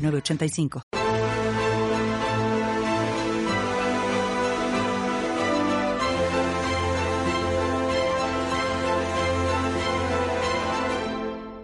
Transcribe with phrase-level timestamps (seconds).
[0.00, 0.82] 985.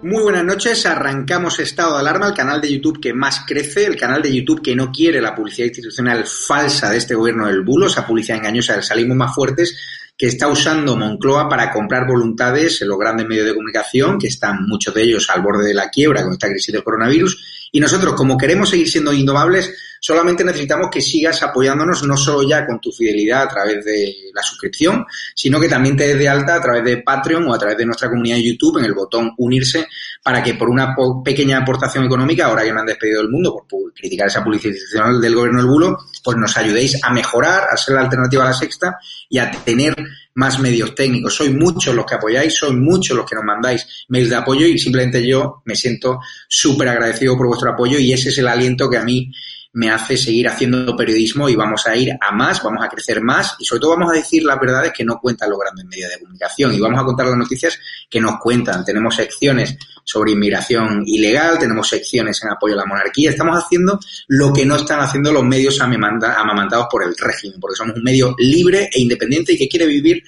[0.02, 3.96] Muy buenas noches, arrancamos Estado de Alarma, el canal de YouTube que más crece, el
[3.96, 7.88] canal de YouTube que no quiere la publicidad institucional falsa de este gobierno del bulo,
[7.88, 9.76] esa publicidad engañosa del salimos más fuertes
[10.16, 14.66] que está usando Moncloa para comprar voluntades en los grandes medios de comunicación, que están
[14.66, 17.65] muchos de ellos al borde de la quiebra con esta crisis del coronavirus.
[17.72, 22.66] Y nosotros, como queremos seguir siendo innovables, solamente necesitamos que sigas apoyándonos no solo ya
[22.66, 26.56] con tu fidelidad a través de la suscripción, sino que también te des de alta
[26.56, 29.32] a través de Patreon o a través de nuestra comunidad de YouTube en el botón
[29.38, 29.86] unirse
[30.22, 33.92] para que por una pequeña aportación económica, ahora que me han despedido del mundo por
[33.92, 38.02] criticar esa publicidad del gobierno del bulo, pues nos ayudéis a mejorar, a ser la
[38.02, 39.94] alternativa a la sexta y a tener
[40.36, 41.34] más medios técnicos.
[41.34, 44.78] Sois muchos los que apoyáis, sois muchos los que nos mandáis mails de apoyo y
[44.78, 48.98] simplemente yo me siento súper agradecido por vuestro apoyo y ese es el aliento que
[48.98, 49.32] a mí
[49.76, 53.56] me hace seguir haciendo periodismo y vamos a ir a más, vamos a crecer más
[53.58, 56.18] y sobre todo vamos a decir las verdades que no cuentan los grandes medios de
[56.18, 58.86] comunicación y vamos a contar las noticias que nos cuentan.
[58.86, 64.50] Tenemos secciones sobre inmigración ilegal, tenemos secciones en apoyo a la monarquía, estamos haciendo lo
[64.50, 68.88] que no están haciendo los medios amamantados por el régimen, porque somos un medio libre
[68.90, 70.22] e independiente y que quiere vivir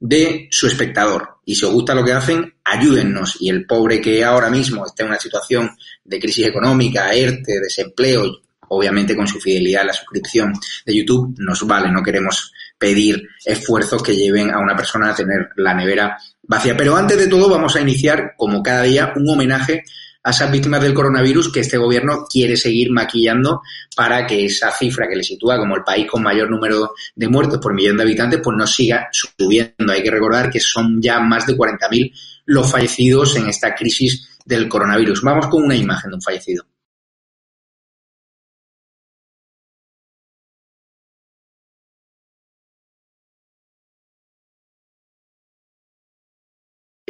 [0.00, 1.36] de su espectador.
[1.44, 3.36] Y si os gusta lo que hacen, ayúdennos.
[3.38, 5.70] Y el pobre que ahora mismo está en una situación
[6.04, 8.40] de crisis económica, ERTE, desempleo,
[8.70, 10.52] obviamente con su fidelidad a la suscripción
[10.84, 15.50] de YouTube nos vale, no queremos pedir esfuerzos que lleven a una persona a tener
[15.56, 16.76] la nevera vacía.
[16.76, 19.84] Pero antes de todo vamos a iniciar, como cada día, un homenaje
[20.22, 23.62] a esas víctimas del coronavirus que este gobierno quiere seguir maquillando
[23.96, 27.58] para que esa cifra que le sitúa como el país con mayor número de muertos
[27.58, 29.92] por millón de habitantes pues no siga subiendo.
[29.92, 32.12] Hay que recordar que son ya más de 40.000
[32.46, 35.22] los fallecidos en esta crisis del coronavirus.
[35.22, 36.64] Vamos con una imagen de un fallecido.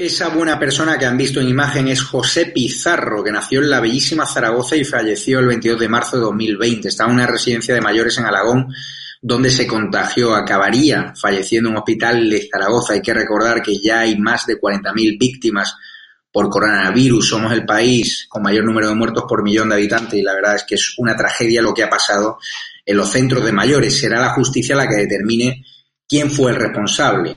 [0.00, 3.80] Esa buena persona que han visto en imagen es José Pizarro, que nació en la
[3.80, 6.86] bellísima Zaragoza y falleció el 22 de marzo de 2020.
[6.86, 8.72] Estaba en una residencia de mayores en Alagón,
[9.20, 10.36] donde se contagió.
[10.36, 12.92] Acabaría falleciendo en un hospital de Zaragoza.
[12.92, 15.74] Hay que recordar que ya hay más de 40.000 víctimas
[16.30, 17.30] por coronavirus.
[17.30, 20.54] Somos el país con mayor número de muertos por millón de habitantes y la verdad
[20.54, 22.38] es que es una tragedia lo que ha pasado
[22.86, 23.98] en los centros de mayores.
[23.98, 25.64] Será la justicia la que determine
[26.06, 27.36] quién fue el responsable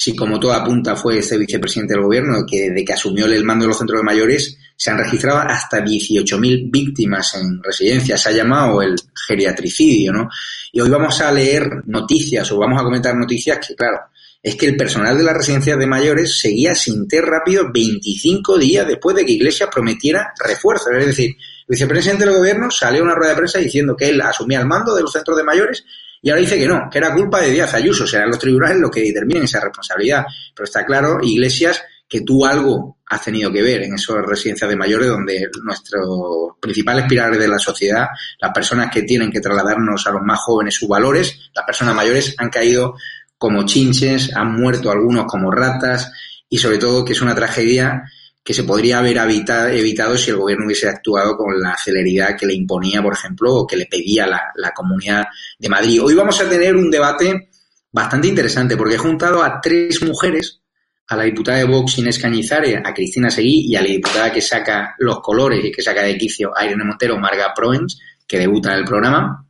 [0.00, 3.64] si como toda apunta fue ese vicepresidente del gobierno, que desde que asumió el mando
[3.64, 8.22] de los centros de mayores se han registrado hasta 18.000 víctimas en residencias.
[8.22, 8.94] Se ha llamado el
[9.26, 10.30] geriatricidio, ¿no?
[10.70, 13.98] Y hoy vamos a leer noticias o vamos a comentar noticias que, claro,
[14.40, 18.86] es que el personal de las residencias de mayores seguía sin té rápido 25 días
[18.86, 20.92] después de que Iglesias prometiera refuerzos.
[20.96, 24.20] Es decir, el vicepresidente del gobierno salió a una rueda de prensa diciendo que él
[24.20, 25.84] asumía el mando de los centros de mayores
[26.20, 28.90] y ahora dice que no, que era culpa de Díaz Ayuso, serán los tribunales los
[28.90, 30.24] que determinen esa responsabilidad.
[30.54, 34.76] Pero está claro, Iglesias, que tú algo has tenido que ver en esas residencias de
[34.76, 38.08] mayores donde nuestros principales pilares de la sociedad,
[38.40, 42.34] las personas que tienen que trasladarnos a los más jóvenes sus valores, las personas mayores
[42.38, 42.96] han caído
[43.36, 46.10] como chinches, han muerto algunos como ratas
[46.48, 48.02] y sobre todo que es una tragedia
[48.42, 52.54] que se podría haber evitado si el gobierno hubiese actuado con la celeridad que le
[52.54, 55.26] imponía, por ejemplo, o que le pedía la, Comunidad
[55.58, 56.02] de Madrid.
[56.02, 57.50] Hoy vamos a tener un debate
[57.92, 60.62] bastante interesante porque he juntado a tres mujeres,
[61.08, 64.40] a la diputada de Vox Inés Cañizares, a Cristina Seguí y a la diputada que
[64.40, 68.78] saca los colores y que saca de quicio Irene Montero, Marga Proens, que debuta en
[68.78, 69.46] el programa,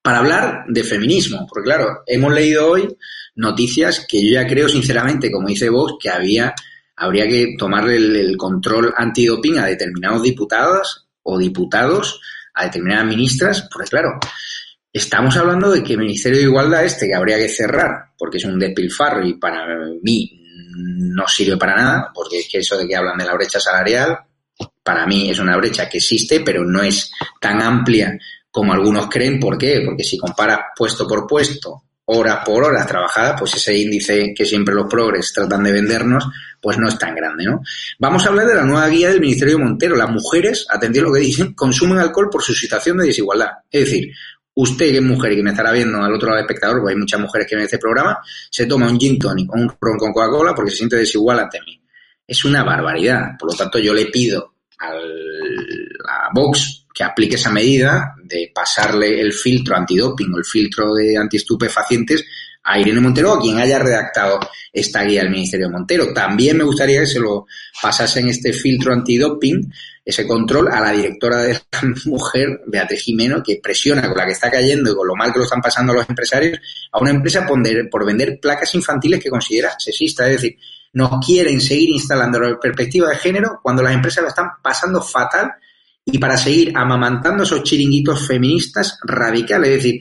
[0.00, 1.46] para hablar de feminismo.
[1.46, 2.88] Porque claro, hemos leído hoy
[3.34, 6.54] noticias que yo ya creo sinceramente, como dice Vox, que había
[6.98, 12.20] habría que tomar el, control antidoping a determinados diputados o diputados,
[12.54, 14.18] a determinadas ministras, porque claro,
[14.92, 18.44] estamos hablando de que el Ministerio de Igualdad este que habría que cerrar, porque es
[18.44, 19.66] un despilfarro y para
[20.02, 20.42] mí
[20.76, 24.18] no sirve para nada, porque es que eso de que hablan de la brecha salarial,
[24.82, 27.10] para mí es una brecha que existe, pero no es
[27.40, 28.18] tan amplia
[28.50, 29.38] como algunos creen.
[29.38, 29.82] ¿Por qué?
[29.84, 34.74] Porque si comparas puesto por puesto horas por horas trabajadas, pues ese índice que siempre
[34.74, 36.26] los progres tratan de vendernos,
[36.60, 37.60] pues no es tan grande, ¿no?
[37.98, 39.94] Vamos a hablar de la nueva guía del Ministerio Montero.
[39.94, 43.50] Las mujeres, atendiendo lo que dicen, consumen alcohol por su situación de desigualdad.
[43.70, 44.10] Es decir,
[44.54, 46.94] usted que es mujer y que me estará viendo al otro lado del espectador, porque
[46.94, 48.18] hay muchas mujeres que ven este programa,
[48.50, 51.60] se toma un gin tonic o un ron con Coca-Cola porque se siente desigual ante
[51.60, 51.78] mí.
[52.26, 53.36] Es una barbaridad.
[53.38, 59.20] Por lo tanto, yo le pido al, a Vox que aplique esa medida de pasarle
[59.20, 62.24] el filtro antidoping o el filtro de antiestupefacientes
[62.62, 64.40] a Irene Montero a quien haya redactado
[64.72, 66.12] esta guía del Ministerio Montero.
[66.12, 67.46] También me gustaría que se lo
[67.80, 69.72] pasasen este filtro antidoping,
[70.04, 71.60] ese control a la directora de la
[72.04, 75.38] mujer, Beatriz Jimeno, que presiona con la que está cayendo y con lo mal que
[75.38, 76.58] lo están pasando los empresarios
[76.92, 77.60] a una empresa por,
[77.90, 80.26] por vender placas infantiles que considera sexista.
[80.26, 80.58] Es decir,
[80.92, 85.52] nos quieren seguir instalando la perspectiva de género cuando las empresas lo están pasando fatal
[86.10, 89.70] y para seguir amamantando esos chiringuitos feministas radicales.
[89.70, 90.00] Es decir,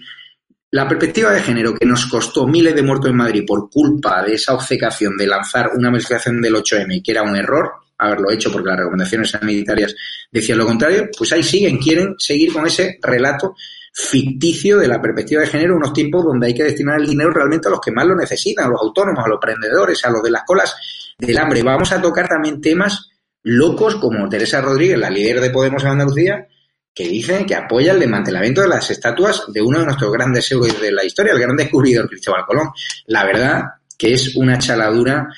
[0.71, 4.35] la perspectiva de género que nos costó miles de muertos en Madrid por culpa de
[4.35, 8.69] esa obcecación de lanzar una modificación del 8M, que era un error haberlo hecho porque
[8.69, 9.95] las recomendaciones sanitarias
[10.31, 13.55] decían lo contrario, pues ahí siguen, quieren seguir con ese relato
[13.91, 17.67] ficticio de la perspectiva de género, unos tiempos donde hay que destinar el dinero realmente
[17.67, 20.29] a los que más lo necesitan, a los autónomos, a los emprendedores, a los de
[20.29, 20.75] las colas
[21.17, 21.63] del hambre.
[21.63, 23.09] Vamos a tocar también temas
[23.47, 26.47] locos como Teresa Rodríguez, la líder de Podemos en Andalucía,
[26.93, 30.81] que dice que apoya el desmantelamiento de las estatuas de uno de nuestros grandes héroes
[30.81, 32.69] de la historia, el gran descubridor Cristóbal Colón.
[33.05, 33.63] La verdad
[33.97, 35.29] que es una chaladura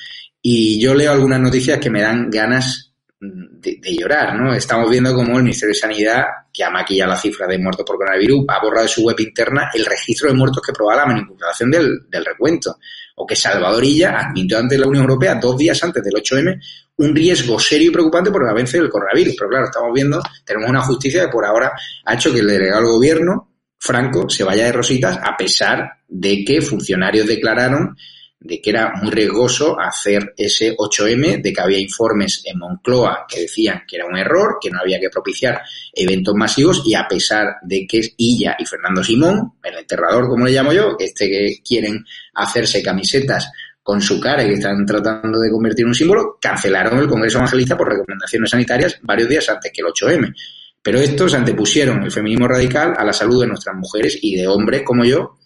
[0.42, 4.54] y yo leo algunas noticias que me dan ganas de, llorar, ¿no?
[4.54, 7.96] Estamos viendo cómo el Ministerio de Sanidad, que ha maquillado la cifra de muertos por
[7.96, 11.70] coronavirus, ha borrado de su web interna el registro de muertos que probaba la manipulación
[11.70, 12.76] del, del recuento.
[13.16, 16.58] O que Salvadorilla admitió ante la Unión Europea, dos días antes del 8M,
[17.00, 19.34] un riesgo serio y preocupante por el avance del coronavirus.
[19.36, 21.72] Pero claro, estamos viendo, tenemos una justicia que por ahora
[22.04, 23.48] ha hecho que el delegado del gobierno,
[23.78, 27.96] Franco, se vaya de rositas, a pesar de que funcionarios declararon
[28.42, 33.40] de que era muy riesgoso hacer ese 8M, de que había informes en Moncloa que
[33.40, 35.60] decían que era un error, que no había que propiciar
[35.92, 40.46] eventos masivos y a pesar de que es Illa y Fernando Simón, el enterrador como
[40.46, 42.02] le llamo yo, este que quieren
[42.34, 43.50] hacerse camisetas
[43.82, 47.38] con su cara y que están tratando de convertir en un símbolo, cancelaron el Congreso
[47.38, 50.34] Evangelista por recomendaciones sanitarias varios días antes que el 8M.
[50.82, 54.82] Pero estos antepusieron el feminismo radical a la salud de nuestras mujeres y de hombres
[54.84, 55.36] como yo,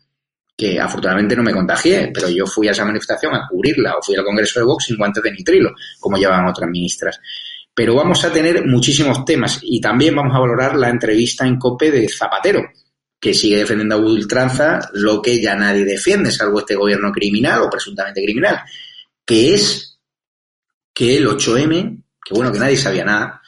[0.56, 4.14] que afortunadamente no me contagié, pero yo fui a esa manifestación a cubrirla o fui
[4.14, 7.20] al Congreso de Vox sin guantes de nitrilo, como llevan otras ministras.
[7.74, 11.90] Pero vamos a tener muchísimos temas y también vamos a valorar la entrevista en COPE
[11.90, 12.62] de Zapatero,
[13.24, 17.70] que sigue defendiendo a ultranza lo que ya nadie defiende, salvo este gobierno criminal o
[17.70, 18.60] presuntamente criminal,
[19.24, 19.98] que es
[20.92, 23.40] que el 8M, que bueno, que nadie sabía nada,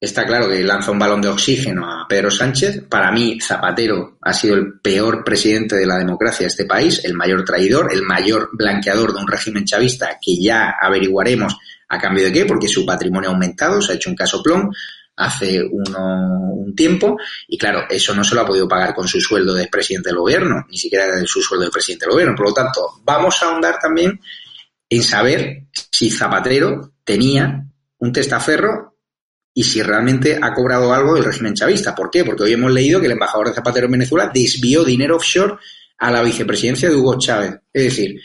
[0.00, 2.82] Está claro que lanza un balón de oxígeno a Pedro Sánchez.
[2.90, 7.14] Para mí, Zapatero ha sido el peor presidente de la democracia de este país, el
[7.14, 11.56] mayor traidor, el mayor blanqueador de un régimen chavista que ya averiguaremos
[11.88, 14.70] a cambio de qué, porque su patrimonio ha aumentado, se ha hecho un casoplón
[15.16, 17.16] hace uno, un tiempo
[17.48, 20.18] y claro, eso no se lo ha podido pagar con su sueldo de presidente del
[20.18, 22.34] gobierno, ni siquiera de su sueldo de presidente del gobierno.
[22.36, 24.20] Por lo tanto, vamos a ahondar también
[24.88, 27.66] en saber si Zapatero tenía
[27.98, 28.96] un testaferro
[29.52, 31.94] y si realmente ha cobrado algo del régimen chavista.
[31.94, 32.24] ¿Por qué?
[32.24, 35.54] Porque hoy hemos leído que el embajador de Zapatero en Venezuela desvió dinero offshore
[35.98, 37.54] a la vicepresidencia de Hugo Chávez.
[37.72, 38.20] Es decir,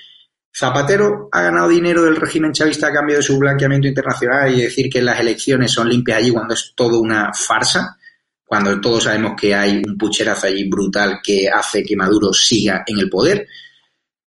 [0.55, 4.89] Zapatero ha ganado dinero del régimen chavista a cambio de su blanqueamiento internacional y decir
[4.89, 7.97] que las elecciones son limpias allí cuando es todo una farsa,
[8.43, 12.99] cuando todos sabemos que hay un pucherazo allí brutal que hace que Maduro siga en
[12.99, 13.47] el poder.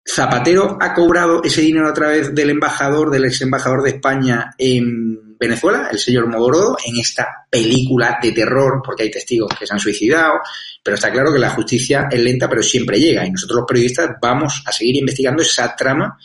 [0.04, 5.21] Zapatero ha cobrado ese dinero a través del embajador, del ex embajador de España en
[5.42, 9.80] Venezuela, el señor Mogorodo, en esta película de terror, porque hay testigos que se han
[9.80, 10.34] suicidado,
[10.82, 13.26] pero está claro que la justicia es lenta, pero siempre llega.
[13.26, 16.16] Y nosotros los periodistas vamos a seguir investigando esa trama,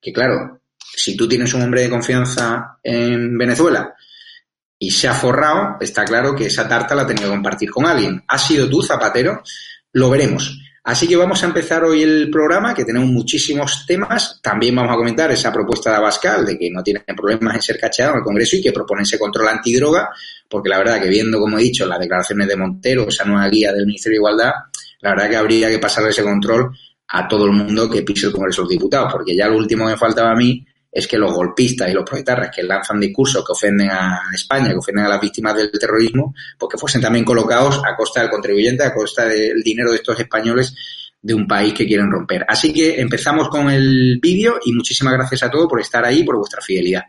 [0.00, 3.94] que claro, si tú tienes un hombre de confianza en Venezuela
[4.78, 7.86] y se ha forrado, está claro que esa tarta la ha tenido que compartir con
[7.86, 8.22] alguien.
[8.28, 9.42] ¿Ha sido tú, Zapatero?
[9.92, 10.58] Lo veremos.
[10.86, 14.38] Así que vamos a empezar hoy el programa, que tenemos muchísimos temas.
[14.40, 17.76] También vamos a comentar esa propuesta de Abascal de que no tiene problemas en ser
[17.76, 20.10] cacheado en el Congreso y que propone ese control antidroga,
[20.48, 23.72] porque la verdad que viendo, como he dicho, las declaraciones de Montero, esa nueva guía
[23.72, 24.52] del Ministerio de Igualdad,
[25.00, 26.70] la verdad que habría que pasar ese control
[27.08, 29.86] a todo el mundo que pise el Congreso de los Diputados, porque ya lo último
[29.86, 30.64] que me faltaba a mí
[30.96, 34.78] es que los golpistas y los proletarras que lanzan discursos que ofenden a España, que
[34.78, 38.82] ofenden a las víctimas del terrorismo, pues que fuesen también colocados a costa del contribuyente,
[38.82, 40.74] a costa del dinero de estos españoles
[41.20, 42.46] de un país que quieren romper.
[42.48, 46.38] Así que empezamos con el vídeo y muchísimas gracias a todos por estar ahí, por
[46.38, 47.02] vuestra fidelidad.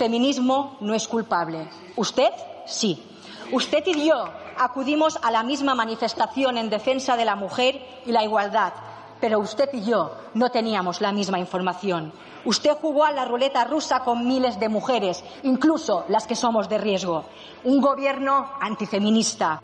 [0.00, 1.68] Feminismo no es culpable.
[1.94, 2.30] Usted
[2.64, 3.02] sí.
[3.52, 4.24] Usted y yo
[4.56, 8.72] acudimos a la misma manifestación en defensa de la mujer y la igualdad,
[9.20, 12.14] pero usted y yo no teníamos la misma información.
[12.46, 16.78] Usted jugó a la ruleta rusa con miles de mujeres, incluso las que somos de
[16.78, 17.26] riesgo.
[17.64, 19.60] Un gobierno antifeminista.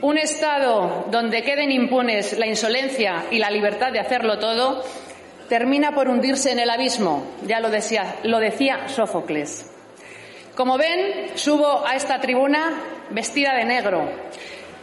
[0.00, 4.82] Un Estado donde queden impunes la insolencia y la libertad de hacerlo todo
[5.48, 9.70] termina por hundirse en el abismo, ya lo decía, Sófocles.
[10.54, 12.72] Como ven, subo a esta tribuna
[13.10, 14.10] vestida de negro,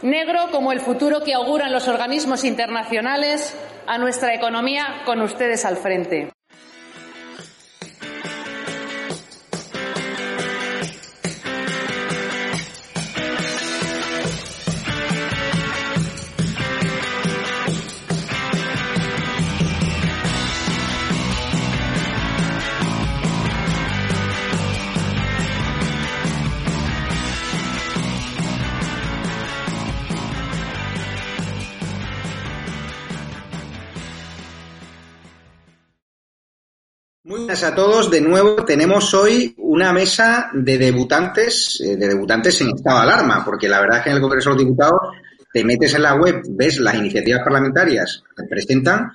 [0.02, 3.56] negro como el futuro que auguran los organismos internacionales
[3.86, 6.35] a nuestra economía con ustedes al frente.
[37.46, 38.10] Buenas a todos.
[38.10, 43.44] De nuevo tenemos hoy una mesa de debutantes, eh, de debutantes en estado de alarma,
[43.44, 45.00] porque la verdad es que en el Congreso de los Diputados
[45.52, 49.12] te metes en la web, ves las iniciativas parlamentarias que presentan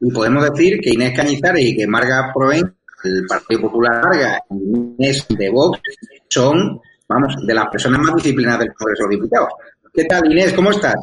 [0.00, 2.74] y podemos decir que Inés Cañizares y que Marga Proen,
[3.04, 5.78] el Partido Popular Marga y Inés de Vox
[6.30, 9.50] son, vamos, de las personas más disciplinadas del Congreso de los Diputados.
[9.92, 10.54] ¿Qué tal, Inés?
[10.54, 10.96] ¿Cómo estás?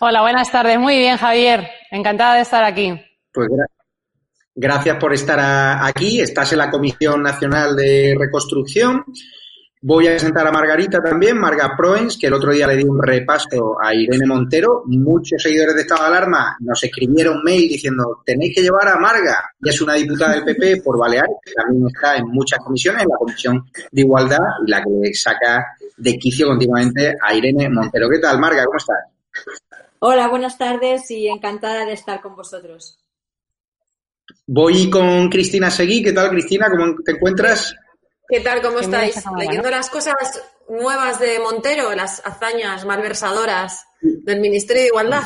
[0.00, 0.78] Hola, buenas tardes.
[0.78, 1.68] Muy bien, Javier.
[1.90, 2.98] Encantada de estar aquí.
[3.34, 3.50] Pues
[4.60, 5.38] Gracias por estar
[5.84, 6.20] aquí.
[6.20, 9.04] Estás en la Comisión Nacional de Reconstrucción.
[9.82, 13.00] Voy a presentar a Margarita también, Marga Proens, que el otro día le di un
[13.00, 14.82] repaso a Irene Montero.
[14.86, 19.48] Muchos seguidores de Estado de Alarma nos escribieron mail diciendo tenéis que llevar a Marga,
[19.62, 23.10] que es una diputada del PP por Baleares, que también está en muchas comisiones, en
[23.10, 28.08] la Comisión de Igualdad, y la que saca de quicio continuamente a Irene Montero.
[28.10, 28.64] ¿Qué tal, Marga?
[28.64, 28.98] ¿Cómo estás?
[30.00, 32.98] Hola, buenas tardes y encantada de estar con vosotros.
[34.50, 36.02] Voy con Cristina Seguí.
[36.02, 36.70] ¿Qué tal, Cristina?
[36.70, 37.76] ¿Cómo te encuentras?
[38.26, 38.62] ¿Qué tal?
[38.62, 39.22] ¿Cómo estáis?
[39.36, 40.14] Leyendo las cosas
[40.70, 45.22] nuevas de Montero, las hazañas malversadoras del Ministerio de Igualdad.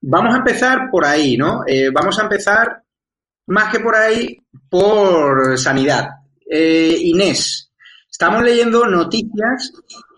[0.00, 1.64] Vamos a empezar por ahí, ¿no?
[1.66, 2.84] Eh, vamos a empezar,
[3.46, 6.08] más que por ahí, por sanidad.
[6.48, 7.72] Eh, Inés,
[8.08, 9.72] estamos leyendo noticias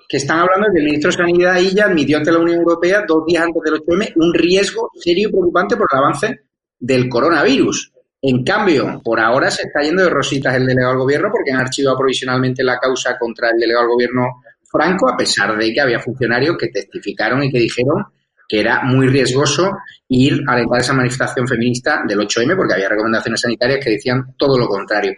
[0.07, 3.07] que están hablando de que el ministro de Sanidad ya admitió ante la Unión Europea,
[3.09, 6.48] dos días antes del 8M, un riesgo serio y preocupante por el avance
[6.79, 7.93] del coronavirus.
[8.21, 11.61] En cambio, por ahora se está yendo de rositas el delegado del gobierno porque han
[11.61, 16.01] archivado provisionalmente la causa contra el delegado del gobierno Franco, a pesar de que había
[16.01, 18.05] funcionarios que testificaron y que dijeron
[18.49, 19.77] que era muy riesgoso
[20.09, 24.59] ir a alentar esa manifestación feminista del 8M porque había recomendaciones sanitarias que decían todo
[24.59, 25.15] lo contrario.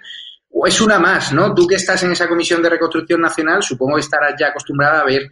[0.51, 1.55] O es una más, ¿no?
[1.55, 5.05] Tú que estás en esa comisión de reconstrucción nacional, supongo que estarás ya acostumbrada a
[5.05, 5.31] ver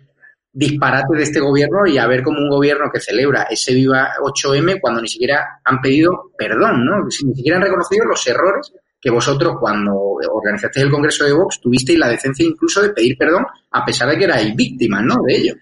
[0.58, 4.80] disparate de este gobierno y a ver como un gobierno que celebra ese Viva 8M
[4.80, 7.04] cuando ni siquiera han pedido perdón, ¿no?
[7.04, 11.96] Ni siquiera han reconocido los errores que vosotros cuando organizasteis el Congreso de Vox tuvisteis
[11.96, 15.22] la decencia incluso de pedir perdón a pesar de que erais víctimas, ¿no?
[15.24, 15.54] De ello.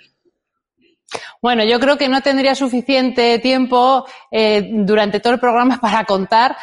[1.42, 6.56] Bueno, yo creo que no tendría suficiente tiempo eh, durante todo el programa para contar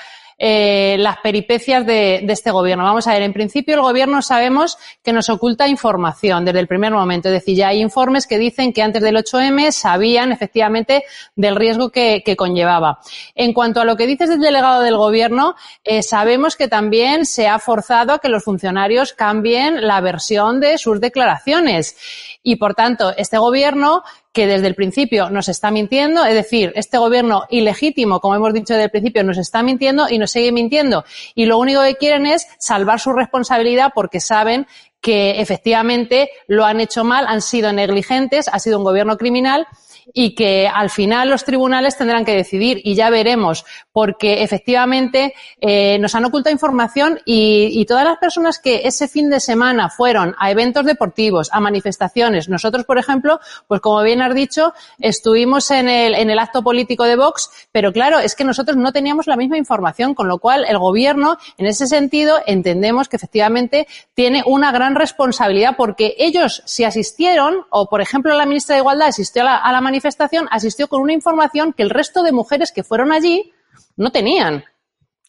[0.46, 2.84] eh, las peripecias de, este gobierno.
[2.84, 6.92] Vamos a ver, en principio el gobierno sabemos que nos oculta información desde el primer
[6.92, 7.30] momento.
[7.30, 11.06] Es decir, ya hay informes que dicen que antes del 8M sabían efectivamente
[11.38, 13.00] del riesgo que, que conllevaba.
[13.36, 17.48] En cuanto a lo que dices del delegado del gobierno, eh, sabemos que también se
[17.48, 21.96] ha forzado a que los funcionarios cambien la versión de sus declaraciones.
[22.44, 26.98] Y por tanto, este gobierno que desde el principio nos está mintiendo, es decir, este
[26.98, 31.06] gobierno ilegítimo, como hemos dicho desde el principio, nos está mintiendo y nos sigue mintiendo.
[31.36, 34.68] Y lo único que quieren es salvar su responsabilidad porque saben
[35.00, 39.68] que efectivamente lo han hecho mal, han sido negligentes, ha sido un gobierno criminal
[40.14, 45.98] y que al final los tribunales tendrán que decidir y ya veremos, porque efectivamente eh,
[46.00, 50.50] nos han ocultado información y, todas las personas que ese fin de semana fueron a
[50.50, 56.16] eventos deportivos, a manifestaciones, nosotros, por ejemplo, pues como bien has dicho, estuvimos en el,
[56.16, 59.58] en el acto político de Vox, pero claro, es que nosotros no teníamos la misma
[59.58, 64.96] información, con lo cual el gobierno, en ese sentido, entendemos que efectivamente tiene una gran
[64.96, 69.56] responsabilidad porque ellos, si asistieron, o por ejemplo la ministra de Igualdad asistió a la,
[69.58, 73.54] a la manifestación, asistió con una información que el resto de mujeres que fueron allí
[73.96, 74.64] no tenían.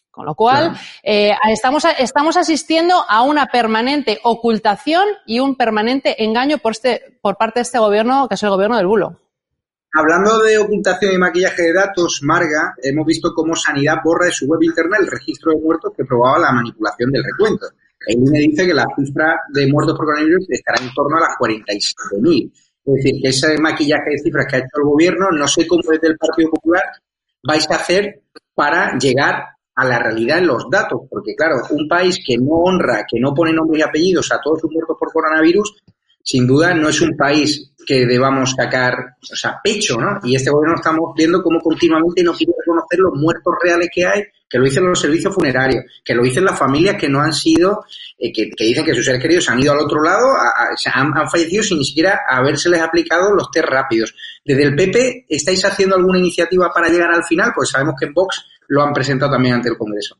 [0.09, 6.57] Con lo cual, eh, estamos, estamos asistiendo a una permanente ocultación y un permanente engaño
[6.57, 9.19] por, este, por parte de este gobierno, que es el gobierno del bulo.
[9.93, 14.47] Hablando de ocultación y maquillaje de datos, Marga, hemos visto cómo Sanidad borra de su
[14.47, 17.67] web interna el registro de muertos que probaba la manipulación del recuento.
[18.07, 21.37] El INE dice que la cifra de muertos por coronavirus estará en torno a las
[21.39, 22.51] 47.000.
[22.85, 25.81] Es decir, que ese maquillaje de cifras que ha hecho el gobierno, no sé cómo
[25.89, 26.83] desde el Partido Popular
[27.43, 28.21] vais a hacer
[28.53, 29.43] para llegar
[29.75, 33.33] a la realidad en los datos, porque claro, un país que no honra, que no
[33.33, 35.75] pone nombres y apellidos a todos sus muertos por coronavirus,
[36.23, 40.19] sin duda no es un país que debamos sacar, o sea, pecho, ¿no?
[40.23, 44.23] Y este gobierno estamos viendo cómo continuamente no quiere reconocer los muertos reales que hay,
[44.49, 47.83] que lo dicen los servicios funerarios, que lo dicen las familias que no han sido,
[48.17, 50.35] eh, que, dicen que sus seres queridos han ido al otro lado,
[50.93, 54.15] han, han, fallecido sin ni siquiera habérseles aplicado los test rápidos.
[54.43, 57.51] Desde el PP, ¿estáis haciendo alguna iniciativa para llegar al final?
[57.53, 60.17] Pues sabemos que en Vox lo han presentado también ante el Congreso.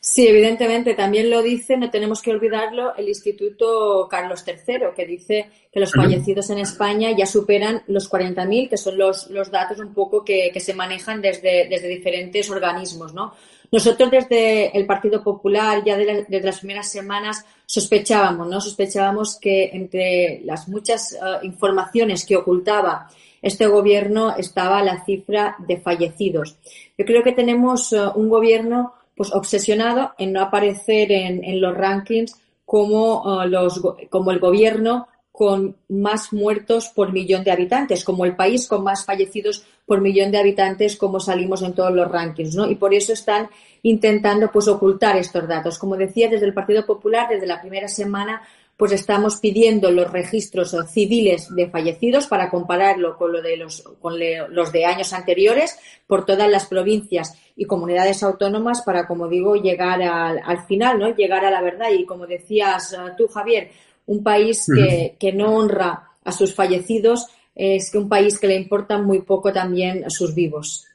[0.00, 5.48] Sí, evidentemente, también lo dice, no tenemos que olvidarlo, el Instituto Carlos III, que dice
[5.72, 9.94] que los fallecidos en España ya superan los 40.000, que son los, los datos un
[9.94, 13.32] poco que, se manejan desde, desde diferentes organismos, ¿no?
[13.72, 18.60] Nosotros desde el Partido Popular, ya desde las primeras semanas, sospechábamos, ¿no?
[18.60, 23.08] Sospechábamos que entre las muchas eh, informaciones que ocultaba
[23.42, 26.56] este gobierno estaba la cifra de fallecidos.
[26.96, 32.34] Yo creo que tenemos eh, un gobierno pues obsesionado en no aparecer en, los rankings
[32.64, 38.36] como, eh, los, como el gobierno con más muertos por millón de habitantes, como el
[38.36, 42.70] país con más fallecidos por millón de habitantes, como salimos en todos los rankings, ¿no?
[42.70, 43.48] Y por eso están
[43.82, 45.78] intentando pues ocultar estos datos.
[45.78, 48.42] Como decía, desde el Partido Popular, desde la primera semana,
[48.76, 54.14] pues estamos pidiendo los registros civiles de fallecidos para compararlo con, lo de los, con
[54.48, 60.02] los de años anteriores por todas las provincias y comunidades autónomas para, como digo, llegar
[60.02, 61.14] al, al final, ¿no?
[61.14, 61.90] Llegar a la verdad.
[61.90, 63.70] Y como decías eh, tú, Javier,
[64.06, 68.56] un país que, que no honra a sus fallecidos es que un país que le
[68.56, 70.86] importa muy poco también a sus vivos.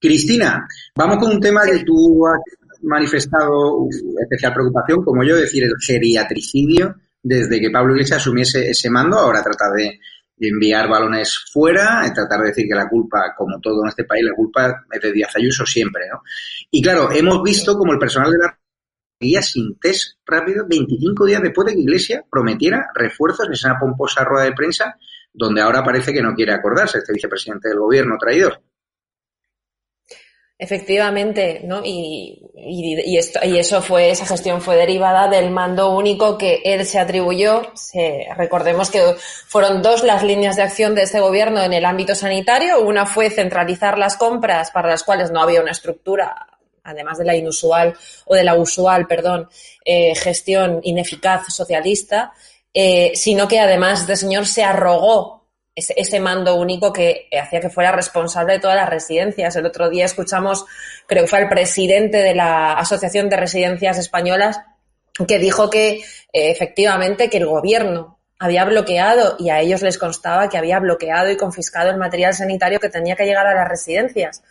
[0.00, 2.40] Cristina, vamos con un tema que tú has
[2.82, 3.88] manifestado
[4.20, 9.42] especial preocupación, como yo, decir, el geriatricidio, desde que Pablo Iglesias asumiese ese mando, ahora
[9.42, 9.98] trata de,
[10.40, 14.24] enviar balones fuera, y tratar de decir que la culpa, como todo en este país,
[14.24, 16.22] la culpa es de Díaz Ayuso siempre, ¿no?
[16.70, 18.56] Y claro, hemos visto como el personal de la
[19.18, 24.22] guía sin test rápido 25 días después de que Iglesias prometiera refuerzos en esa pomposa
[24.22, 24.96] rueda de prensa,
[25.32, 28.60] donde ahora parece que no quiere acordarse este vicepresidente del gobierno traidor.
[30.60, 31.82] Efectivamente, ¿no?
[31.84, 36.98] Y, esto, y eso fue, esa gestión fue derivada del mando único que él se
[36.98, 37.70] atribuyó.
[37.74, 39.00] Se, recordemos que
[39.46, 42.80] fueron dos las líneas de acción de este gobierno en el ámbito sanitario.
[42.80, 46.48] Una fue centralizar las compras para las cuales no había una estructura,
[46.82, 49.48] además de la inusual o de la usual, perdón,
[49.84, 52.32] eh, gestión ineficaz socialista,
[52.74, 55.38] eh, sino que además este señor se arrogó
[55.74, 59.54] ese, mando único que hacía que fuera responsable de todas las residencias.
[59.54, 60.64] El otro día escuchamos,
[61.06, 64.60] creo que fue el presidente de la Asociación de Residencias Españolas,
[65.26, 66.02] que dijo que eh,
[66.32, 71.36] efectivamente que el gobierno había bloqueado y a ellos les constaba que había bloqueado y
[71.36, 74.42] confiscado el material sanitario que tenía que llegar a las residencias.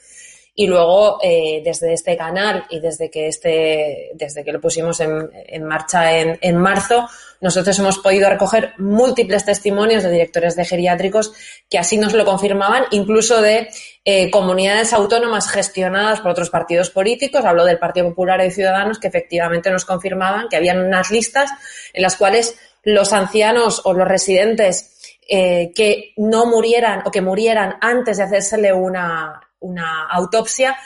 [0.56, 5.64] Y luego, eh, desde este canal y desde que este, desde que lo pusimos en,
[5.64, 7.08] marcha en, marzo,
[7.42, 11.34] nosotros hemos podido recoger múltiples testimonios de directores de geriátricos
[11.70, 13.70] que así nos lo confirmaban, incluso de
[14.06, 19.08] eh, comunidades autónomas gestionadas por otros partidos políticos, hablo del Partido Popular y Ciudadanos, que
[19.08, 21.52] efectivamente nos confirmaban que habían unas listas
[21.94, 27.76] en las cuales los ancianos o los residentes eh, que no murieran o que murieran
[27.82, 30.78] antes de hacérsele una, una autopsia,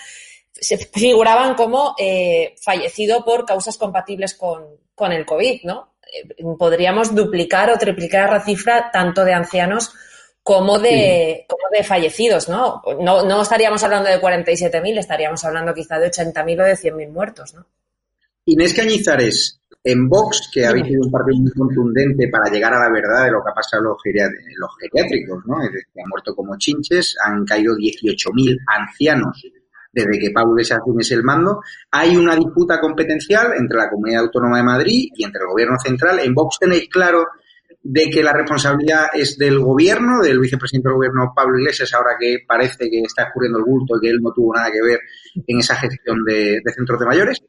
[0.51, 5.90] se figuraban como eh, fallecido por causas compatibles con, con el COVID, ¿no?
[6.11, 9.93] Eh, podríamos duplicar o triplicar la cifra tanto de ancianos
[10.43, 12.81] como de, como de fallecidos, ¿no?
[12.99, 13.23] ¿no?
[13.23, 17.65] No estaríamos hablando de 47.000, estaríamos hablando quizá de 80.000 o de 100.000 muertos, ¿no?
[18.45, 22.91] Inés Cañizares, en Vox, que ha habido un partido muy contundente para llegar a la
[22.91, 23.87] verdad de lo que ha pasado en
[24.57, 25.63] los, geriátricos, ¿no?
[25.63, 29.41] Es decir, han muerto como chinches, han caído 18.000 ancianos
[29.91, 31.61] desde que Pablo Iglesias asumiese el mando.
[31.91, 36.19] Hay una disputa competencial entre la Comunidad Autónoma de Madrid y entre el Gobierno Central.
[36.19, 37.25] En Vox tenéis claro
[37.83, 42.39] de que la responsabilidad es del Gobierno, del vicepresidente del Gobierno Pablo Iglesias, ahora que
[42.47, 44.99] parece que está escurriendo el bulto y que él no tuvo nada que ver
[45.47, 47.41] en esa gestión de centros de mayores.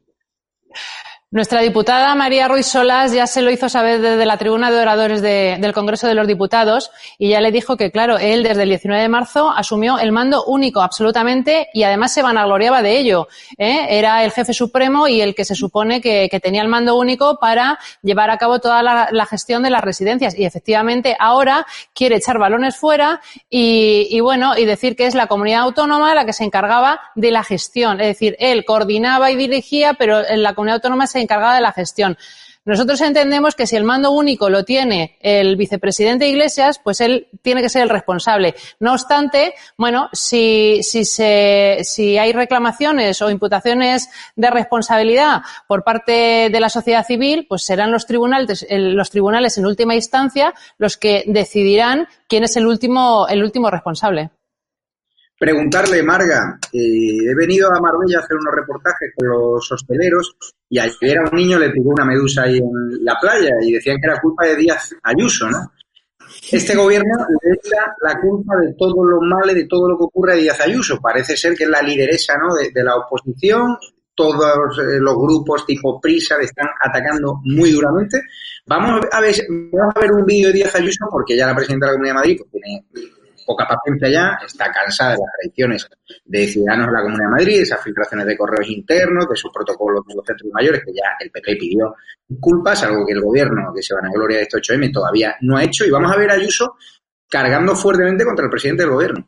[1.33, 5.19] Nuestra diputada María Ruiz Solas ya se lo hizo saber desde la tribuna de oradores
[5.19, 9.01] del Congreso de los Diputados y ya le dijo que, claro, él desde el 19
[9.01, 13.29] de marzo asumió el mando único absolutamente y además se vanagloriaba de ello.
[13.57, 13.87] ¿eh?
[13.89, 17.79] Era el jefe supremo y el que se supone que, tenía el mando único para
[18.03, 20.37] llevar a cabo toda la, gestión de las residencias.
[20.37, 21.65] Y efectivamente ahora
[21.95, 26.25] quiere echar balones fuera y, y bueno, y decir que es la comunidad autónoma la
[26.25, 27.99] que se encargaba de la gestión.
[28.01, 31.71] Es decir, él coordinaba y dirigía, pero en la comunidad autónoma se encargada de la
[31.71, 32.17] gestión.
[32.65, 37.61] Nosotros entendemos que si el mando único lo tiene el vicepresidente Iglesias, pues él tiene
[37.61, 38.55] que ser el responsable.
[38.79, 46.49] No obstante, bueno, si, si, se, si hay reclamaciones o imputaciones de responsabilidad por parte
[46.49, 51.25] de la sociedad civil, pues serán los tribunales, los tribunales en última instancia los que
[51.27, 54.31] decidirán quién es el último, el último responsable
[55.43, 60.37] preguntarle, Marga, eh, he venido a Marbella a hacer unos reportajes con los hosteleros
[60.69, 63.97] y ayer a un niño le pegó una medusa ahí en la playa y decían
[63.99, 65.73] que era culpa de Díaz Ayuso, ¿no?
[66.49, 70.05] Este gobierno le echa la culpa de todo lo malo y de todo lo que
[70.05, 71.01] ocurre a Díaz Ayuso.
[71.01, 72.55] Parece ser que es la lideresa ¿no?
[72.55, 73.77] de, la oposición,
[74.15, 78.21] todos eh, los grupos tipo Prisa le están atacando muy duramente.
[78.65, 81.87] Vamos a ver, vamos a ver un vídeo de Díaz Ayuso porque ya la presidenta
[81.87, 82.85] de la Comunidad de Madrid pues, tiene
[83.45, 85.89] poca paciencia ya, está cansada de las traiciones
[86.25, 89.51] de ciudadanos de la Comunidad de Madrid, de esas filtraciones de correos internos, de sus
[89.51, 91.95] protocolos de los centros mayores, que ya el PP pidió
[92.27, 95.57] disculpas, algo que el gobierno, que se van a gloria de este 8M, todavía no
[95.57, 96.75] ha hecho, y vamos a ver a Ayuso
[97.29, 99.27] cargando fuertemente contra el presidente del gobierno.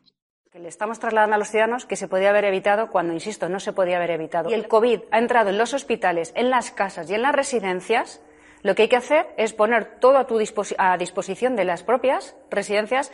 [0.54, 3.74] Le estamos trasladando a los ciudadanos que se podía haber evitado cuando, insisto, no se
[3.74, 4.48] podía haber evitado.
[4.48, 8.22] Y el COVID ha entrado en los hospitales, en las casas y en las residencias.
[8.62, 10.40] Lo que hay que hacer es poner todo a, tu
[10.78, 13.12] a disposición de las propias residencias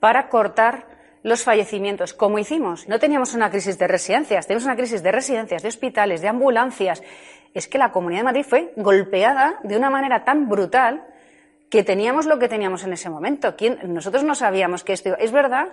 [0.00, 0.86] para cortar
[1.22, 2.88] los fallecimientos, como hicimos.
[2.88, 7.02] No teníamos una crisis de residencias, teníamos una crisis de residencias, de hospitales, de ambulancias.
[7.54, 11.04] Es que la Comunidad de Madrid fue golpeada de una manera tan brutal
[11.70, 13.54] que teníamos lo que teníamos en ese momento.
[13.84, 15.16] Nosotros no sabíamos que esto.
[15.18, 15.68] Es verdad,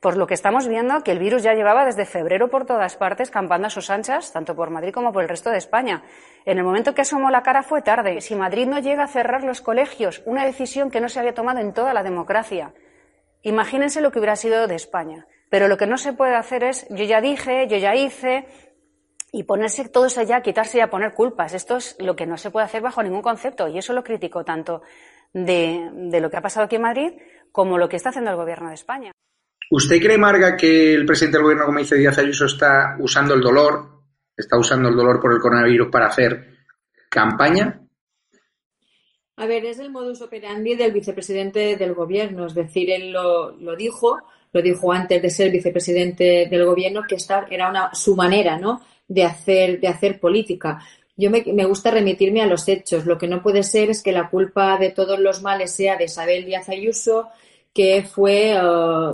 [0.00, 3.30] por lo que estamos viendo, que el virus ya llevaba desde febrero por todas partes
[3.30, 6.02] campando a sus anchas, tanto por Madrid como por el resto de España.
[6.44, 8.20] En el momento que asomó la cara fue tarde.
[8.20, 11.60] Si Madrid no llega a cerrar los colegios, una decisión que no se había tomado
[11.60, 12.72] en toda la democracia,
[13.44, 15.26] Imagínense lo que hubiera sido de España.
[15.50, 18.46] Pero lo que no se puede hacer es, yo ya dije, yo ya hice,
[19.30, 21.54] y ponerse todo eso ya, quitarse y a poner culpas.
[21.54, 23.68] Esto es lo que no se puede hacer bajo ningún concepto.
[23.68, 24.82] Y eso lo critico tanto
[25.32, 27.12] de, lo que ha pasado aquí en Madrid
[27.52, 29.12] como lo que está haciendo el gobierno de España.
[29.70, 33.40] ¿Usted cree, Marga, que el presidente del gobierno, como dice Díaz Ayuso, está usando el
[33.40, 34.02] dolor,
[34.36, 36.58] está usando el dolor por el coronavirus para hacer
[37.10, 37.83] campaña?
[39.36, 44.18] A ver, es el modus operandi del vicepresidente del gobierno, es decir, él lo, dijo,
[44.52, 48.80] lo dijo antes de ser vicepresidente del gobierno, que esta era una, su manera, ¿no?
[49.08, 50.80] De hacer, de hacer política.
[51.16, 53.06] Yo me, me, gusta remitirme a los hechos.
[53.06, 56.04] Lo que no puede ser es que la culpa de todos los males sea de
[56.04, 57.28] Isabel Díaz Ayuso,
[57.74, 58.60] que fue eh,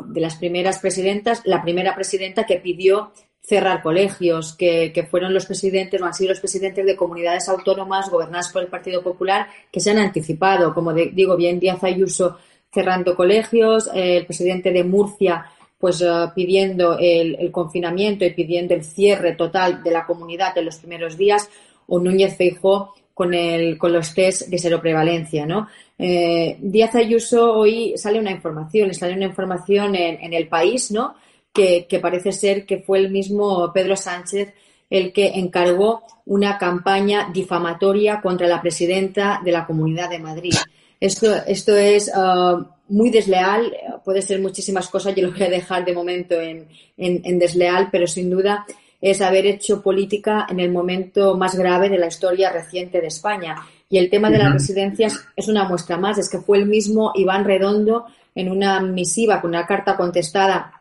[0.06, 6.00] de las primeras presidentas, la primera presidenta que pidió cerrar colegios, que, fueron los presidentes
[6.00, 9.90] o han sido los presidentes de comunidades autónomas gobernadas por el Partido Popular que se
[9.90, 12.38] han anticipado, como digo bien Díaz Ayuso
[12.72, 15.46] cerrando colegios, eh, el presidente de Murcia
[15.80, 20.76] pues eh, pidiendo el, confinamiento y pidiendo el cierre total de la comunidad en los
[20.76, 21.48] primeros días,
[21.88, 25.68] o Núñez Feijó con, el, con los test de seroprevalencia, ¿no?
[25.98, 31.14] Eh, Díaz Ayuso hoy sale una información, sale una información en, en el país, ¿no?
[31.52, 34.52] Que, parece ser que fue el mismo Pedro Sánchez
[34.88, 40.54] el que encargó una campaña difamatoria contra la presidenta de la Comunidad de Madrid.
[40.98, 43.72] Esto, esto es uh, muy desleal,
[44.04, 46.68] puede ser muchísimas cosas, yo lo voy a dejar de momento en,
[47.38, 48.66] desleal, pero sin duda
[49.00, 53.56] es haber hecho política en el momento más grave de la historia reciente de España.
[53.88, 57.12] Y el tema de las residencias es una muestra más, es que fue el mismo
[57.14, 60.79] Iván Redondo en una misiva con una carta contestada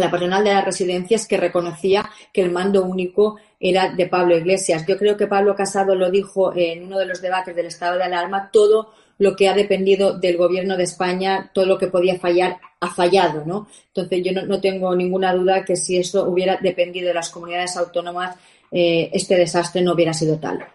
[0.00, 4.84] la personal de las residencias que reconocía que el mando único era de Pablo Iglesias.
[4.86, 8.04] Yo creo que Pablo Casado lo dijo en uno de los debates del estado de
[8.04, 12.58] alarma, todo lo que ha dependido del gobierno de España, todo lo que podía fallar,
[12.80, 13.68] ha fallado, ¿no?
[13.88, 18.36] Entonces yo no, tengo ninguna duda que si eso hubiera dependido de las comunidades autónomas,
[18.70, 20.66] eh, este desastre no hubiera sido tal.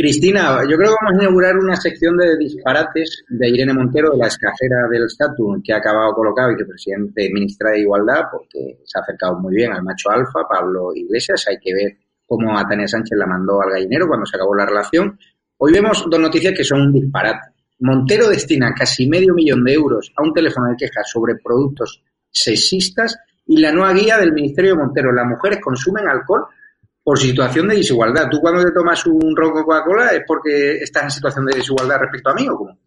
[0.00, 4.16] Cristina, yo creo que vamos a inaugurar una sección de disparates de Irene Montero, de
[4.16, 8.78] la escajera del estatus, que ha acabado colocado y que presidente ministra de Igualdad, porque
[8.82, 11.44] se ha acercado muy bien al macho alfa, Pablo Iglesias.
[11.48, 14.64] Hay que ver cómo a Tania Sánchez la mandó al gallinero cuando se acabó la
[14.64, 15.18] relación.
[15.58, 17.50] Hoy vemos dos noticias que son un disparate.
[17.80, 23.18] Montero destina casi medio millón de euros a un teléfono de quejas sobre productos sexistas
[23.46, 25.12] y la nueva guía del Ministerio de Montero.
[25.12, 26.46] Las mujeres consumen alcohol
[27.02, 28.28] por situación de desigualdad.
[28.30, 32.30] ¿Tú cuando te tomas un ron Coca-Cola es porque estás en situación de desigualdad respecto
[32.30, 32.78] a mí o cómo?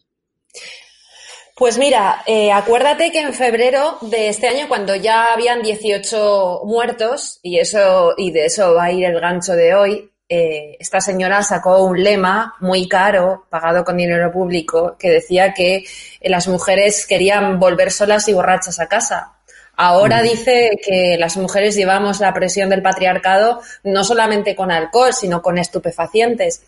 [1.55, 7.39] Pues mira, eh, acuérdate que en febrero de este año, cuando ya habían 18 muertos,
[7.43, 11.43] y eso, y de eso va a ir el gancho de hoy, eh, esta señora
[11.43, 15.83] sacó un lema muy caro, pagado con dinero público, que decía que
[16.21, 19.37] las mujeres querían volver solas y borrachas a casa.
[19.75, 25.41] Ahora dice que las mujeres llevamos la presión del patriarcado no solamente con alcohol, sino
[25.41, 26.61] con estupefacientes.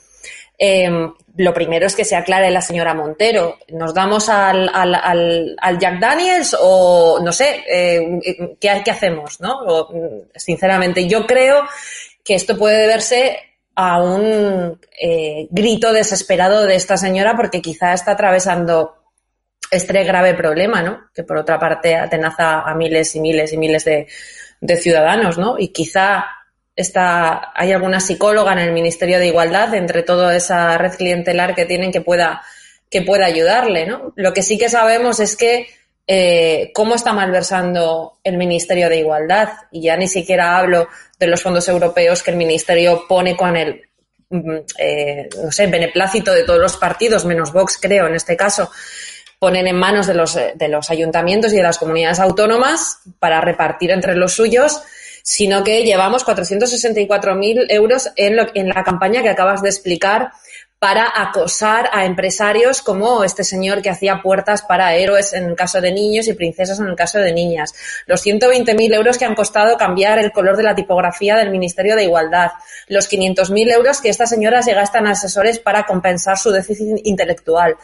[0.57, 3.57] Em, lo primero es que se aclare la señora Montero.
[3.69, 9.41] ¿Nos damos al, al, al, Jack Daniels o no sé eh, ¿qué, qué, hacemos?
[9.41, 9.89] ¿no?
[10.33, 11.63] sinceramente, yo creo
[12.23, 13.37] que esto puede deberse
[13.75, 18.95] a un eh, grito desesperado de esta señora porque quizá está atravesando
[19.77, 21.09] este grave problema, ¿no?
[21.13, 24.07] Que por otra parte atenaza a miles y miles y miles de,
[24.77, 25.57] ciudadanos, ¿no?
[25.59, 26.25] Y quizá
[26.75, 31.65] está, hay alguna psicóloga en el Ministerio de Igualdad, entre toda esa red clientelar que
[31.65, 32.41] tienen, que pueda,
[32.89, 34.13] que pueda ayudarle, ¿no?
[34.15, 35.67] Lo que sí que sabemos es que
[36.07, 39.49] eh, cómo está malversando el Ministerio de Igualdad.
[39.71, 40.87] Y ya ni siquiera hablo
[41.19, 43.81] de los fondos europeos que el Ministerio pone con el,
[44.29, 48.69] mm, eh, no sé, beneplácito de todos los partidos, menos Vox, creo, en este caso,
[49.45, 53.91] ponen en manos de los, de los ayuntamientos y de las comunidades autónomas para repartir
[53.91, 54.81] entre los suyos
[55.21, 60.31] sino que llevamos 464.000 euros en, lo, en la campaña que acabas de explicar
[60.79, 65.79] para acosar a empresarios como este señor que hacía puertas para héroes en el caso
[65.79, 67.73] de niños y princesas en el caso de niñas.
[68.07, 72.03] Los 120.000 euros que han costado cambiar el color de la tipografía del Ministerio de
[72.05, 72.51] Igualdad.
[72.87, 77.77] Los 500.000 euros que estas señoras se gastan asesores para compensar su déficit intelectual.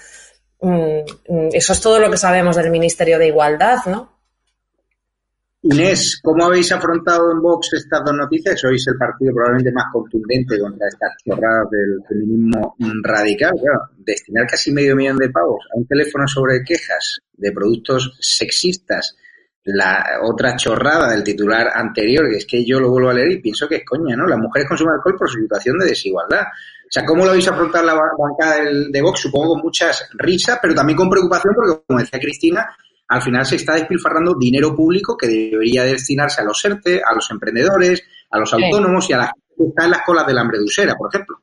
[0.61, 4.21] Mm, mm, eso es todo lo que sabemos del Ministerio de Igualdad, ¿no?
[5.63, 8.59] Inés, ¿cómo habéis afrontado en Vox estas dos noticias?
[8.59, 13.53] Sois el partido probablemente más contundente contra estas chorradas del feminismo radical.
[13.97, 19.15] destinar casi medio millón de pavos a un teléfono sobre quejas de productos sexistas,
[19.65, 23.41] la otra chorrada del titular anterior, que es que yo lo vuelvo a leer y
[23.41, 24.25] pienso que es coña, ¿no?
[24.25, 26.45] Las mujeres consumen alcohol por su situación de desigualdad.
[26.91, 29.21] O sea, ¿cómo lo habéis afrontado la bancada de Vox?
[29.21, 32.75] Supongo con muchas risas, pero también con preocupación porque, como decía Cristina,
[33.07, 37.31] al final se está despilfarrando dinero público que debería destinarse a los ERTE, a los
[37.31, 40.57] emprendedores, a los autónomos y a la gente que está en las colas del hambre
[40.57, 41.37] de usera, por ejemplo.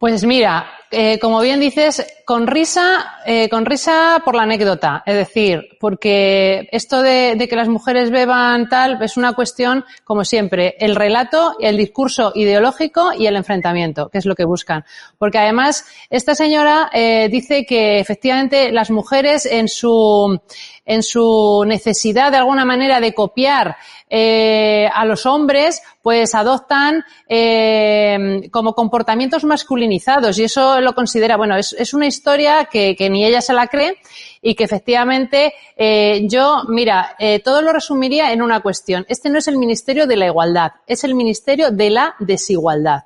[0.00, 5.02] Pues mira, eh, como bien dices, con risa, eh, con risa por la anécdota.
[5.04, 10.74] Es decir, porque esto de, que las mujeres beban tal es una cuestión, como siempre,
[10.78, 14.86] el relato, el discurso ideológico y el enfrentamiento, que es lo que buscan.
[15.18, 20.40] Porque además, esta señora eh, dice que efectivamente las mujeres en su,
[20.90, 23.76] en su necesidad de alguna manera de copiar
[24.08, 31.56] eh, a los hombres, pues adoptan eh, como comportamientos masculinizados y eso lo considera, bueno,
[31.56, 33.98] es, es una historia que, que, ni ella se la cree
[34.42, 39.06] y que efectivamente eh, yo, mira, eh, todo lo resumiría en una cuestión.
[39.08, 43.04] Este no es el Ministerio de la Igualdad, es el Ministerio de la Desigualdad.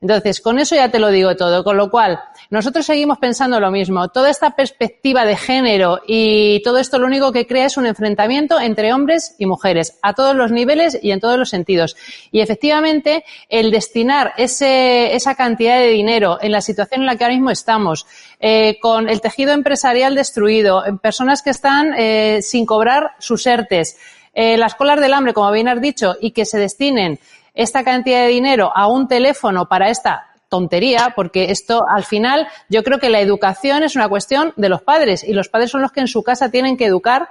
[0.00, 3.70] Entonces, con eso ya te lo digo todo, con lo cual nosotros seguimos pensando lo
[3.70, 4.08] mismo.
[4.08, 8.60] Toda esta perspectiva de género y todo esto lo único que crea es un enfrentamiento
[8.60, 11.96] entre hombres y mujeres a todos los niveles y en todos los sentidos.
[12.30, 17.34] Y efectivamente, el destinar esa cantidad de dinero en la situación en la que ahora
[17.34, 18.06] mismo estamos,
[18.40, 23.96] eh, con el tejido empresarial destruido, personas que están eh, sin cobrar sus ERTES,
[24.34, 27.18] eh, las colas del hambre, como bien has dicho, y que se destinen
[27.54, 32.82] esta cantidad de dinero a un teléfono para esta tontería, porque esto al final yo
[32.82, 35.92] creo que la educación es una cuestión de los padres y los padres son los
[35.92, 37.28] que en su casa tienen que educar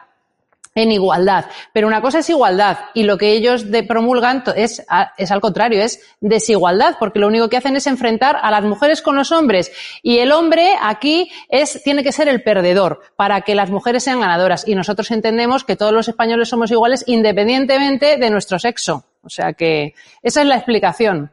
[0.76, 1.46] en igualdad.
[1.74, 4.86] Pero una cosa es igualdad y lo que ellos promulgan es,
[5.18, 9.02] es al contrario, es desigualdad, porque lo único que hacen es enfrentar a las mujeres
[9.02, 9.72] con los hombres.
[10.04, 14.20] Y el hombre aquí es, tiene que ser el perdedor para que las mujeres sean
[14.20, 14.68] ganadoras.
[14.68, 19.06] Y nosotros entendemos que todos los españoles somos iguales independientemente de nuestro sexo.
[19.24, 21.32] O sea que esa es la explicación.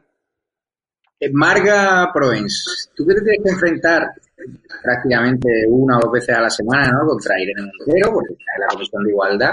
[1.31, 4.07] Marga Provence, tú que te tienes que enfrentar
[4.81, 7.07] prácticamente una o dos veces a la semana ¿no?
[7.07, 9.51] contra Irene Montero, porque está en la Comisión de Igualdad.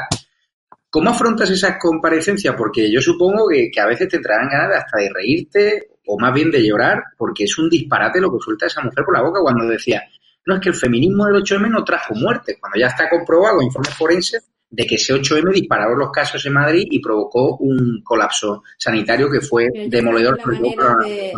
[0.91, 2.55] ¿Cómo afrontas esas comparecencias?
[2.57, 6.51] Porque yo supongo que, a veces te traerán ganas hasta de reírte o más bien
[6.51, 9.67] de llorar, porque es un disparate lo que suelta esa mujer por la boca cuando
[9.67, 10.03] decía,
[10.47, 13.95] no es que el feminismo del 8M no trajo muerte, cuando ya está comprobado, informes
[13.95, 19.29] forenses, de que ese 8M dispararon los casos en Madrid y provocó un colapso sanitario
[19.31, 21.33] que fue demoledor de...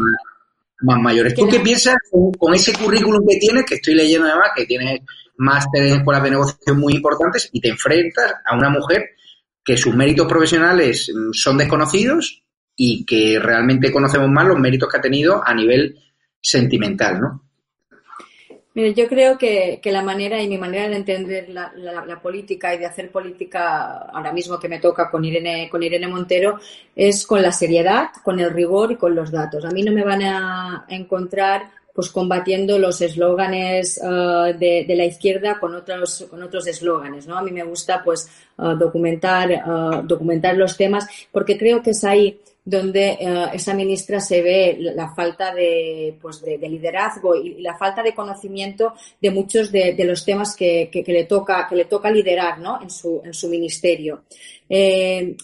[0.82, 1.34] más mayores.
[1.34, 1.96] ¿Tú qué piensas
[2.38, 5.00] con, ese currículum que tienes, que estoy leyendo además, que tienes
[5.38, 9.10] máster en escuelas de negociación muy importantes y te enfrentas a una mujer
[9.64, 12.42] que sus méritos profesionales mm, son desconocidos,
[12.76, 15.98] y que realmente conocemos más los méritos que ha tenido a nivel
[16.40, 17.42] sentimental, ¿no?
[18.74, 22.86] Mire, yo creo que, la manera y mi manera de entender la, política y de
[22.86, 26.58] hacer política ahora mismo que me toca con Irene, con Irene Montero
[26.96, 29.64] es con la seriedad, con el rigor y con los datos.
[29.64, 35.58] A mí no me van a encontrar pues combatiendo los eslóganes eh, de, la izquierda
[35.60, 39.60] con otros con otros eslóganes no a mí me gusta pues eh, documentar eh,
[40.04, 45.12] documentar los temas porque creo que es ahí donde eh, esa ministra se ve la
[45.14, 50.54] falta de, pues de, liderazgo y, la falta de conocimiento de muchos de, los temas
[50.54, 52.80] que, le toca, que le toca liderar ¿no?
[52.80, 54.22] en, su, en su ministerio.
[54.68, 55.36] Eh,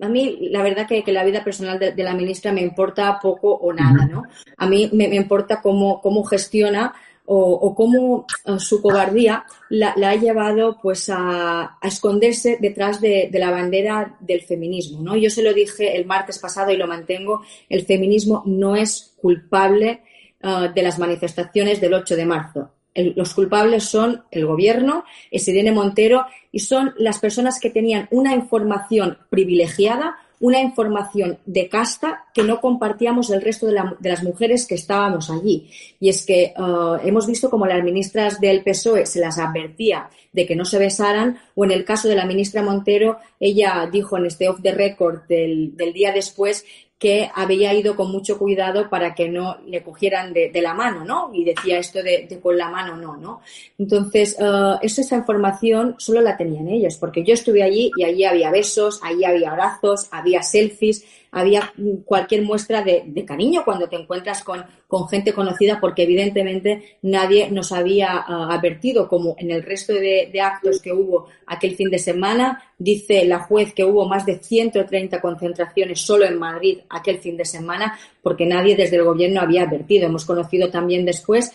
[0.00, 3.72] a mí, la verdad que, la vida personal de, la ministra me importa poco o
[3.72, 4.06] nada.
[4.06, 4.24] ¿no?
[4.56, 6.92] A mí me, me importa cómo, cómo gestiona
[7.32, 14.16] o, cómo eh, su cobardía la, ha llevado pues a, esconderse detrás de, la bandera
[14.18, 15.00] del feminismo.
[15.00, 15.16] ¿no?
[15.16, 20.02] Yo se lo dije el martes pasado y lo mantengo, el feminismo no es culpable
[20.42, 22.72] eh, de las manifestaciones del 8 de marzo.
[22.94, 29.18] los culpables son el gobierno, Irene Montero, y son las personas que tenían una información
[29.30, 35.30] privilegiada una información de casta que no compartíamos el resto de, las mujeres que estábamos
[35.30, 35.70] allí.
[36.00, 36.54] Y es que eh,
[37.04, 41.38] hemos visto como las ministras del PSOE se las advertía de que no se besaran,
[41.54, 45.22] o en el caso de la ministra Montero, ella dijo en este off the record
[45.28, 46.64] del día después
[47.00, 51.30] que había ido con mucho cuidado para que no le cogieran de, la mano, ¿no?
[51.32, 53.40] Y decía esto de, con la mano no, ¿no?
[53.78, 58.50] Entonces, uh, esa información solo la tenían ellos, porque yo estuve allí y allí había
[58.50, 61.72] besos, allí había abrazos, había selfies, había
[62.04, 64.64] cualquier muestra de, cariño cuando te encuentras con,
[65.08, 70.80] gente conocida, porque evidentemente nadie nos había uh, advertido, como en el resto de, actos
[70.80, 72.62] que hubo aquel fin de semana.
[72.78, 77.44] Dice la juez que hubo más de 130 concentraciones solo en Madrid aquel fin de
[77.44, 80.06] semana, porque nadie desde el gobierno había advertido.
[80.06, 81.52] Hemos conocido también después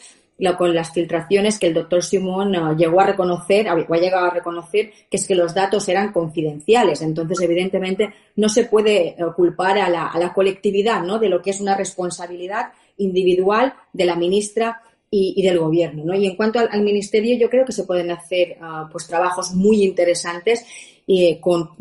[0.58, 4.92] con las filtraciones que el doctor Simón uh, llegó a reconocer, ha llegado a reconocer
[5.10, 7.02] que es que los datos eran confidenciales.
[7.02, 11.20] Entonces, evidentemente, no se puede uh, culpar a la, colectividad ¿no?
[11.20, 16.04] de lo que es una responsabilidad individual de la ministra y, del gobierno.
[16.04, 16.14] ¿no?
[16.14, 19.84] Y en cuanto al, ministerio, yo creo que se pueden hacer uh, pues trabajos muy
[19.84, 20.66] interesantes
[21.08, 21.72] y con,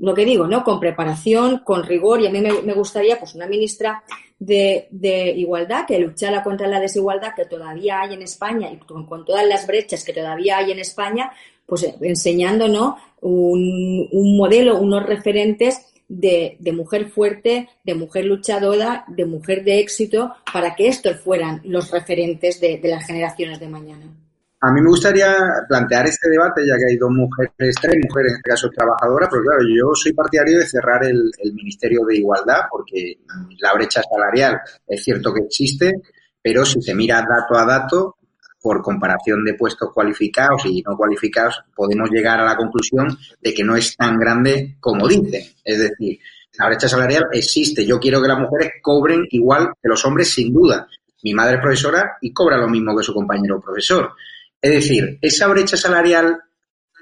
[0.00, 0.62] lo que digo, ¿no?
[0.62, 4.04] Con preparación, con rigor, y a mí me, gustaría, pues, una ministra
[4.38, 4.88] de,
[5.36, 9.66] igualdad que luchara contra la desigualdad que todavía hay en España y con, todas las
[9.66, 11.32] brechas que todavía hay en España,
[11.66, 19.04] pues eh, enseñándonos un, un modelo, unos referentes de, de, mujer fuerte, de mujer luchadora,
[19.08, 24.27] de mujer de éxito, para que estos fueran los referentes de las generaciones de mañana.
[24.60, 25.36] A mí me gustaría
[25.68, 29.42] plantear este debate, ya que hay dos mujeres, tres mujeres, en este caso trabajadoras, pero
[29.42, 33.18] claro, yo soy partidario de cerrar el, Ministerio de Igualdad, porque
[33.60, 35.92] la brecha salarial es cierto que existe,
[36.42, 38.16] pero si se mira dato a dato,
[38.60, 43.62] por comparación de puestos cualificados y no cualificados, podemos llegar a la conclusión de que
[43.62, 45.44] no es tan grande como dicen.
[45.64, 46.18] Es decir,
[46.58, 47.86] la brecha salarial existe.
[47.86, 50.88] Yo quiero que las mujeres cobren igual que los hombres, sin duda.
[51.22, 54.12] Mi madre es profesora y cobra lo mismo que su compañero profesor.
[54.60, 56.38] Es decir, esa brecha salarial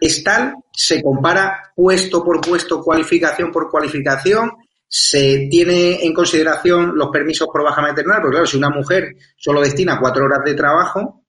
[0.01, 4.53] es tal, se compara puesto por puesto, cualificación por cualificación,
[4.89, 9.61] se tiene en consideración los permisos por baja maternal, porque claro, si una mujer solo
[9.61, 11.25] destina cuatro horas de trabajo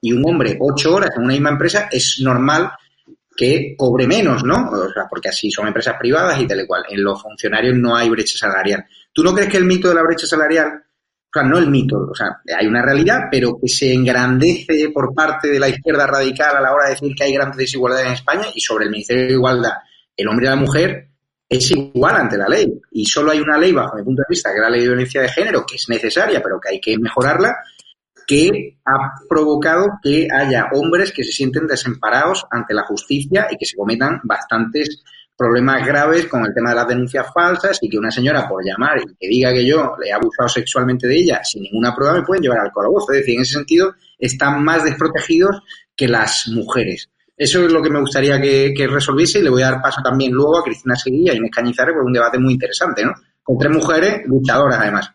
[0.00, 2.70] y un hombre ocho horas en una misma empresa, es normal
[3.36, 4.70] que cobre menos, ¿no?
[4.70, 6.84] O sea, porque así son empresas privadas y tal y cual.
[6.88, 8.84] En los funcionarios no hay brecha salarial.
[9.12, 10.84] ¿Tú no crees que el mito de la brecha salarial
[11.34, 15.12] o sea, no el mito, o sea, hay una realidad, pero que se engrandece por
[15.12, 18.12] parte de la izquierda radical a la hora de decir que hay grandes desigualdades en
[18.12, 19.72] España y sobre el Ministerio de Igualdad,
[20.16, 21.08] el hombre y la mujer
[21.48, 22.72] es igual ante la ley.
[22.92, 24.88] Y solo hay una ley, bajo mi punto de vista, que es la ley de
[24.88, 27.56] violencia de género, que es necesaria, pero que hay que mejorarla,
[28.26, 33.66] que ha provocado que haya hombres que se sienten desamparados ante la justicia y que
[33.66, 35.02] se cometan bastantes
[35.36, 38.98] problemas graves con el tema de las denuncias falsas y que una señora por llamar
[38.98, 42.22] y que diga que yo le he abusado sexualmente de ella sin ninguna prueba me
[42.22, 43.12] pueden llevar al calabozo.
[43.12, 45.62] Es decir, en ese sentido están más desprotegidos
[45.96, 47.08] que las mujeres.
[47.36, 50.32] Eso es lo que me gustaría que, resolviese y le voy a dar paso también
[50.32, 53.12] luego a Cristina Seguilla y Inés Cañizares por un debate muy interesante, ¿no?
[53.42, 55.10] Con tres mujeres luchadoras además.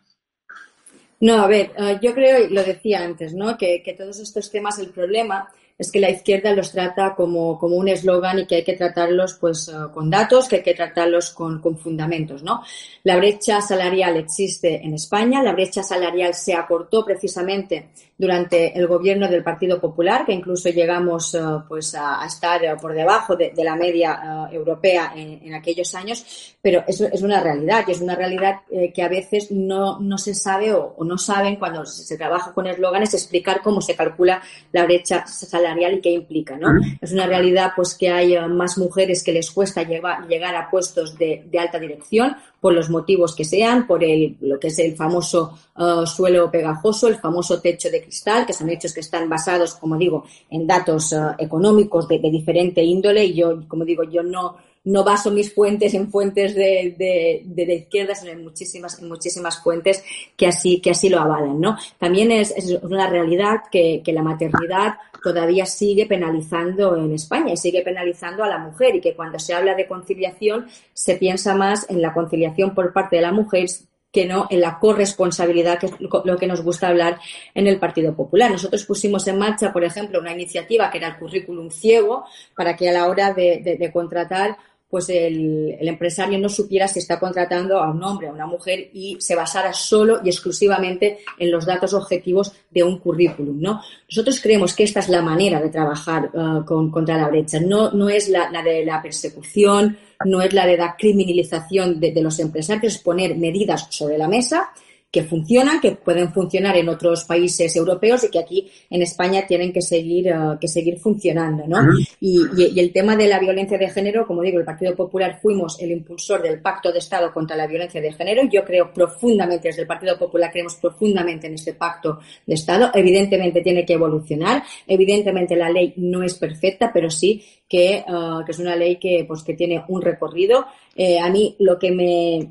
[1.20, 3.56] No, a ver, eh, yo creo, y lo decía antes, ¿no?
[3.56, 5.48] Que todos estos temas, el problema
[5.80, 9.38] es que la izquierda los trata como, como un eslogan y que hay que tratarlos
[9.40, 12.62] pues eh, con datos, que hay que tratarlos con, con, fundamentos, ¿no?
[13.02, 19.26] La brecha salarial existe en España, la brecha salarial se acortó precisamente durante el gobierno
[19.26, 24.48] del Partido Popular, que incluso llegamos eh, pues a, estar por debajo de, la media
[24.50, 28.60] eh, europea en, aquellos años, pero eso es una realidad y es una realidad
[28.94, 32.66] que a veces no, no se sabe o, no saben cuando se, se trabaja con
[32.66, 36.68] eslóganes explicar cómo se calcula la brecha salarial y qué implica, ¿no?
[37.00, 41.16] Es una realidad pues que hay eh, más mujeres que les cuesta llegar a puestos
[41.16, 45.58] de, alta dirección por los motivos que sean, por el, lo que es el famoso
[45.78, 49.96] eh, suelo pegajoso, el famoso techo de cristal, que son hechos que están basados, como
[49.96, 54.56] digo, en datos eh, económicos de, de, diferente índole y yo, como digo, yo no,
[54.84, 59.08] no baso mis fuentes en fuentes de, de, de, de izquierda, sino en muchísimas, en
[59.08, 60.02] muchísimas fuentes
[60.36, 61.76] que así, que así lo avalan, ¿no?
[61.98, 67.56] También es, es una realidad que, que la maternidad todavía sigue penalizando en España y
[67.56, 71.88] sigue penalizando a la mujer y que cuando se habla de conciliación se piensa más
[71.90, 73.66] en la conciliación por parte de la mujer
[74.12, 77.20] que no en la corresponsabilidad, que es lo que nos gusta hablar
[77.54, 78.50] en el Partido Popular.
[78.50, 82.24] Nosotros pusimos en marcha, por ejemplo, una iniciativa que era el currículum ciego,
[82.56, 84.56] para que a la hora de, de, de contratar
[84.90, 89.16] pues el, empresario no supiera si está contratando a un hombre a una mujer y
[89.20, 93.80] se basara solo y exclusivamente en los datos objetivos de un currículum, ¿no?
[94.08, 97.60] Nosotros creemos que esta es la manera de trabajar uh, con, contra la brecha.
[97.60, 102.10] No, no es la, la, de la persecución, no es la de la criminalización de,
[102.12, 104.70] de los empresarios, es poner medidas sobre la mesa
[105.10, 109.72] que funcionan, que pueden funcionar en otros países europeos y que aquí en España tienen
[109.72, 111.80] que seguir, uh, que seguir funcionando, ¿no?
[112.20, 115.40] y, y, y, el tema de la violencia de género, como digo, el Partido Popular
[115.42, 118.42] fuimos el impulsor del Pacto de Estado contra la violencia de género.
[118.50, 122.90] Yo creo profundamente, desde el Partido Popular creemos profundamente en este Pacto de Estado.
[122.94, 124.62] Evidentemente tiene que evolucionar.
[124.86, 129.24] Evidentemente la ley no es perfecta, pero sí que, uh, que es una ley que,
[129.26, 130.66] pues, que tiene un recorrido.
[130.94, 132.50] Eh, a mí lo que me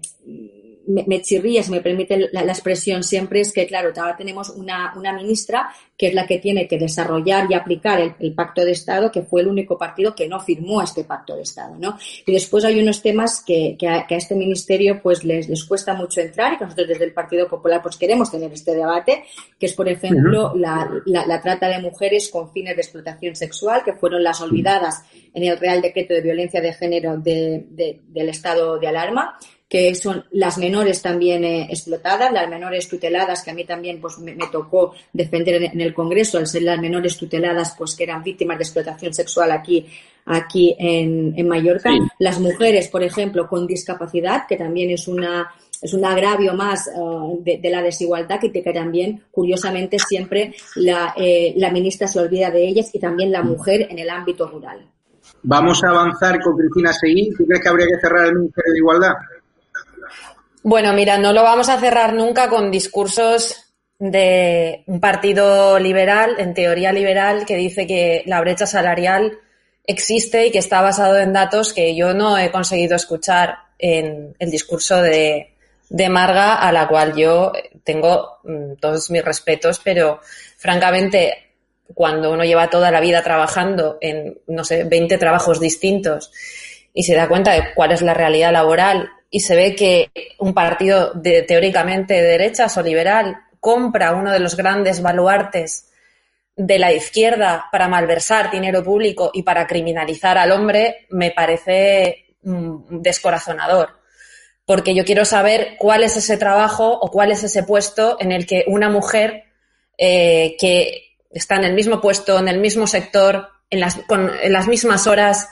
[0.90, 4.50] me, me chirría, si me permite la, la, expresión siempre, es que, claro, ahora tenemos
[4.50, 8.66] una, una, ministra que es la que tiene que desarrollar y aplicar el, el, Pacto
[8.66, 11.98] de Estado, que fue el único partido que no firmó este Pacto de Estado, ¿no?
[12.26, 15.64] Y después hay unos temas que, que, a, que a, este ministerio pues les, les
[15.64, 19.26] cuesta mucho entrar y que nosotros desde el Partido Popular pues queremos tener este debate,
[19.60, 23.84] que es, por ejemplo, la, la, la trata de mujeres con fines de explotación sexual,
[23.84, 28.30] que fueron las olvidadas en el Real Decreto de Violencia de Género de, de, del
[28.30, 29.38] estado de alarma
[29.70, 34.18] que son las menores también eh, explotadas, las menores tuteladas, que a mí también pues,
[34.18, 38.24] me, me, tocó defender en el Congreso, al ser las menores tuteladas pues, que eran
[38.24, 39.86] víctimas de explotación sexual aquí,
[40.26, 41.92] aquí en, en Mallorca.
[41.92, 42.00] Sí.
[42.18, 45.52] Las mujeres, por ejemplo, con discapacidad, que también es una
[45.82, 51.14] es un agravio más uh, de, de, la desigualdad que, que también, curiosamente, siempre la,
[51.16, 54.86] eh, la ministra se olvida de ellas y también la mujer en el ámbito rural.
[55.44, 57.34] Vamos a avanzar con Cristina Seguín.
[57.34, 59.14] ¿Tú crees que habría que cerrar el Ministerio de Igualdad?
[60.64, 66.54] Bueno, mira, no lo vamos a cerrar nunca con discursos de un partido liberal, en
[66.54, 69.40] teoría liberal, que dice que la brecha salarial
[69.86, 74.52] existe y que está basado en datos que yo no he conseguido escuchar en el
[74.52, 75.56] discurso de,
[75.90, 77.54] de Marga, a la cual yo
[77.84, 80.20] tengo mm, todos mis respetos, pero
[80.58, 81.54] francamente,
[81.94, 86.32] cuando uno lleva toda la vida trabajando en, no sé, 20 trabajos distintos
[86.94, 90.54] y se da cuenta de cuál es la realidad laboral y se ve que un
[90.54, 95.90] partido de, teóricamente de derechas o liberal compra uno de los grandes baluartes
[96.56, 103.02] de la izquierda para malversar dinero público y para criminalizar al hombre, me parece mm,
[103.02, 104.00] descorazonador.
[104.66, 108.46] Porque yo quiero saber cuál es ese trabajo o cuál es ese puesto en el
[108.46, 109.46] que una mujer
[109.98, 114.52] eh, que está en el mismo puesto, en el mismo sector, en las, con, en
[114.52, 115.48] las mismas horas,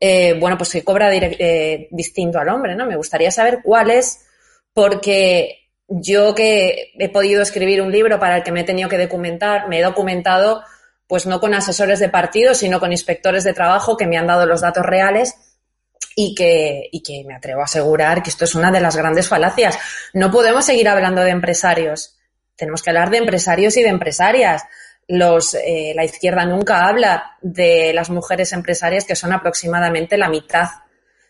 [0.00, 2.86] eh, bueno, pues que cobra eh, distinto al hombre, ¿no?
[2.86, 4.24] Me gustaría saber cuál es,
[4.72, 8.96] porque yo que he podido escribir un libro para el que me he tenido que
[8.96, 10.62] documentar, me he documentado
[11.06, 14.46] pues no con asesores de partido, sino con inspectores de trabajo que me han dado
[14.46, 15.34] los datos reales
[16.14, 19.28] y que, y que me atrevo a asegurar que esto es una de las grandes
[19.28, 19.76] falacias.
[20.14, 22.16] No podemos seguir hablando de empresarios.
[22.54, 24.62] Tenemos que hablar de empresarios y de empresarias
[25.08, 30.68] los, eh, la izquierda nunca habla de las mujeres empresarias que son aproximadamente la mitad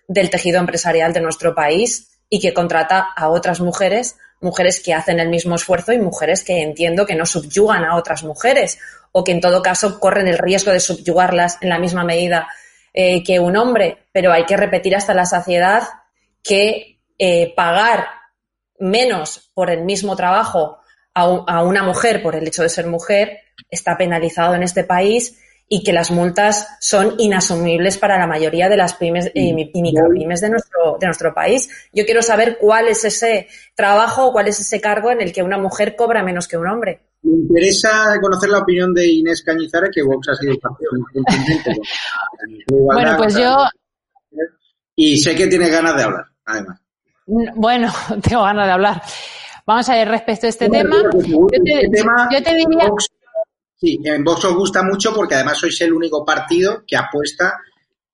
[0.06, 5.20] del tejido empresarial de nuestro país y que contrata a otras mujeres, mujeres que hacen
[5.20, 8.78] el mismo esfuerzo y mujeres que entiendo que no subyugan a otras mujeres
[9.12, 12.48] o que en todo caso corren el riesgo de subyugarlas en la misma medida
[12.94, 14.06] eh, que un hombre.
[14.12, 15.82] Pero hay que repetir hasta la saciedad
[16.42, 18.06] que eh, pagar
[18.78, 20.78] menos por el mismo trabajo
[21.14, 25.38] a, a, una mujer por el hecho de ser mujer está penalizado en este país
[25.72, 30.50] y que las multas son inasumibles para la mayoría de las pymes y, micropymes de
[30.50, 31.70] nuestro, de nuestro país.
[31.92, 33.46] Yo quiero saber cuál es ese
[33.76, 37.00] trabajo, cuál es ese cargo en el que una mujer cobra menos que un hombre.
[37.22, 40.90] Me interesa conocer la opinión de Inés Cañizares, que Vox ha sido partido
[42.68, 43.64] Bueno, pues yo...
[44.96, 46.80] Y sé que tiene ganas de hablar, además.
[47.26, 47.92] Bueno,
[48.28, 49.02] tengo ganas de hablar.
[49.64, 50.96] Vamos a ver respecto a este tema.
[51.14, 52.02] Yo te, este
[52.32, 52.90] yo te diría...
[53.80, 57.60] Sí, en Vox os gusta mucho porque además sois el único partido que apuesta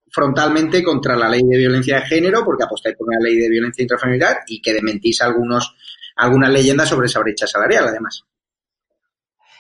[0.09, 3.83] frontalmente contra la ley de violencia de género, porque apostáis por una ley de violencia
[3.83, 5.75] intrafamiliar y que dementís algunos,
[6.15, 8.25] algunas leyendas sobre esa brecha salarial, además.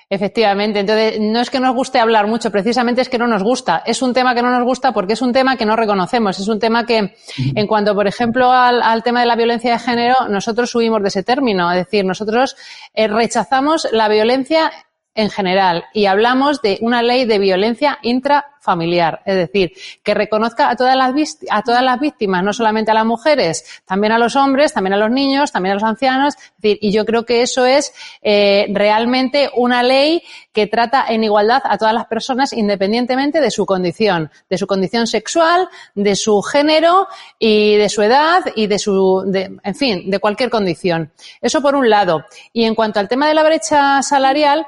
[0.09, 3.83] Efectivamente, entonces no es que nos guste hablar mucho, precisamente es que no nos gusta.
[3.85, 6.39] Es un tema que no nos gusta porque es un tema que no reconocemos.
[6.39, 10.15] Es un tema que, en cuanto, por ejemplo, al, tema de la violencia de género,
[10.29, 11.73] nosotros subimos de ese término.
[11.73, 12.57] Es decir, nosotros
[12.95, 14.71] eh, rechazamos la violencia
[15.17, 20.77] en general y hablamos de una ley de violencia intrafamiliar, es decir, que reconozca a
[20.77, 21.12] todas las
[21.51, 24.99] a todas las víctimas, no solamente a las mujeres, también a los hombres, también a
[24.99, 27.93] los niños, también a los ancianos, decir, y yo creo que eso es
[28.23, 33.64] eh, realmente una ley que trata en igualdad a todas las personas independientemente de su
[33.67, 37.09] condición, de su condición sexual, de su género
[37.39, 41.11] y de su edad y de su, de, en fin, de cualquier condición.
[41.41, 42.25] Eso por un lado.
[42.53, 44.67] Y en cuanto al tema de la brecha salarial,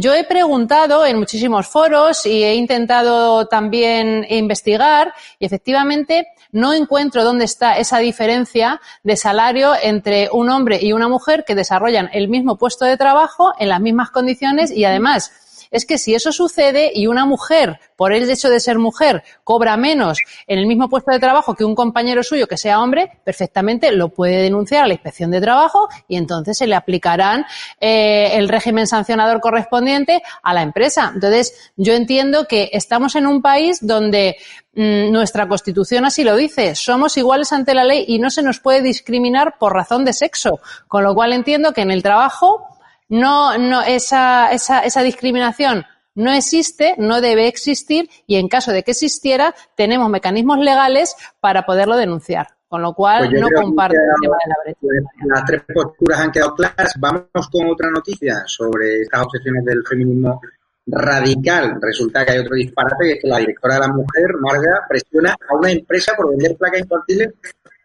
[0.00, 7.22] yo he preguntado en muchísimos foros y he intentado también investigar y efectivamente no encuentro
[7.22, 12.28] dónde está esa diferencia de salario entre un hombre y una mujer que desarrollan el
[12.28, 15.32] mismo puesto de trabajo en las mismas condiciones y además
[15.70, 19.76] es que si eso sucede y una mujer, por el hecho de ser mujer, cobra
[19.76, 23.92] menos en el mismo puesto de trabajo que un compañero suyo que sea hombre, perfectamente
[23.92, 27.44] lo puede denunciar a la inspección de trabajo y entonces se le aplicarán
[27.80, 31.12] eh, el régimen sancionador correspondiente a la empresa.
[31.14, 34.36] Entonces, yo entiendo que estamos en un país donde
[34.74, 36.74] mm, nuestra constitución así lo dice.
[36.74, 40.60] Somos iguales ante la ley y no se nos puede discriminar por razón de sexo.
[40.88, 42.69] Con lo cual entiendo que en el trabajo
[43.10, 45.84] no, no, esa, esa, esa discriminación
[46.14, 51.66] no existe, no debe existir y en caso de que existiera tenemos mecanismos legales para
[51.66, 52.48] poderlo denunciar.
[52.68, 54.78] Con lo cual pues no comparto el tema de la brecha.
[54.80, 56.94] Pues, las tres posturas han quedado claras.
[57.00, 60.40] Vamos con otra noticia sobre estas obsesiones del feminismo
[60.86, 61.80] radical.
[61.82, 65.36] Resulta que hay otro disparate, que es que la directora de la mujer, Marga, presiona
[65.48, 67.30] a una empresa por vender placas infantiles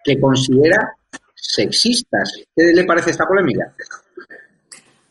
[0.04, 0.96] que considera
[1.34, 2.44] sexistas.
[2.56, 3.74] ¿Qué le parece esta polémica?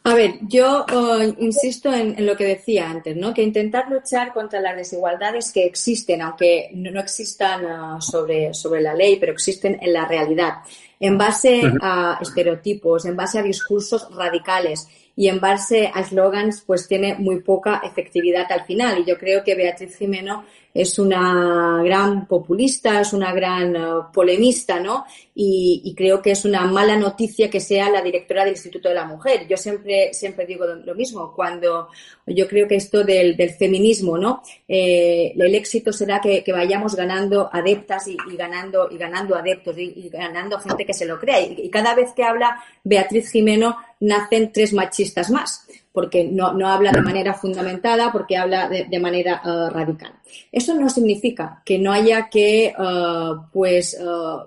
[0.06, 3.32] A ver, yo eh, insisto en, lo que decía antes, ¿no?
[3.32, 8.92] Que intentar luchar contra las desigualdades que existen, aunque no, existan eh, sobre, sobre la
[8.92, 10.56] ley, pero existen en la realidad,
[11.00, 16.88] en base a estereotipos, en base a discursos radicales y en base a eslogans, pues
[16.88, 18.98] tiene muy poca efectividad al final.
[19.00, 20.44] Y yo creo que Beatriz Jimeno
[20.74, 23.80] es una gran populista, es una gran eh,
[24.12, 25.04] polemista, ¿no?
[25.32, 29.06] Y, creo que es una mala noticia que sea la directora del Instituto de la
[29.06, 29.46] Mujer.
[29.48, 31.88] Yo siempre, siempre digo lo mismo, cuando
[32.26, 34.42] yo creo que esto del, feminismo, ¿no?
[34.66, 40.58] Eh, el éxito será que, vayamos ganando adeptas y, ganando, y ganando adeptos y, ganando
[40.58, 41.40] gente que se lo crea.
[41.40, 46.90] Y, cada vez que habla Beatriz Jimeno, nacen tres machistas más porque no, no habla
[46.90, 50.12] de manera fundamentada, porque habla de, manera uh, radical.
[50.50, 54.44] Eso no significa que no haya que, uh, pues, uh,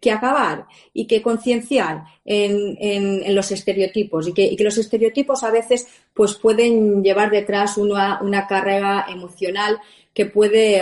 [0.00, 5.50] que acabar y que concienciar en, en, los estereotipos y que, que, los estereotipos a
[5.50, 9.78] veces pues pueden llevar detrás una, una carrera emocional
[10.14, 10.80] que puede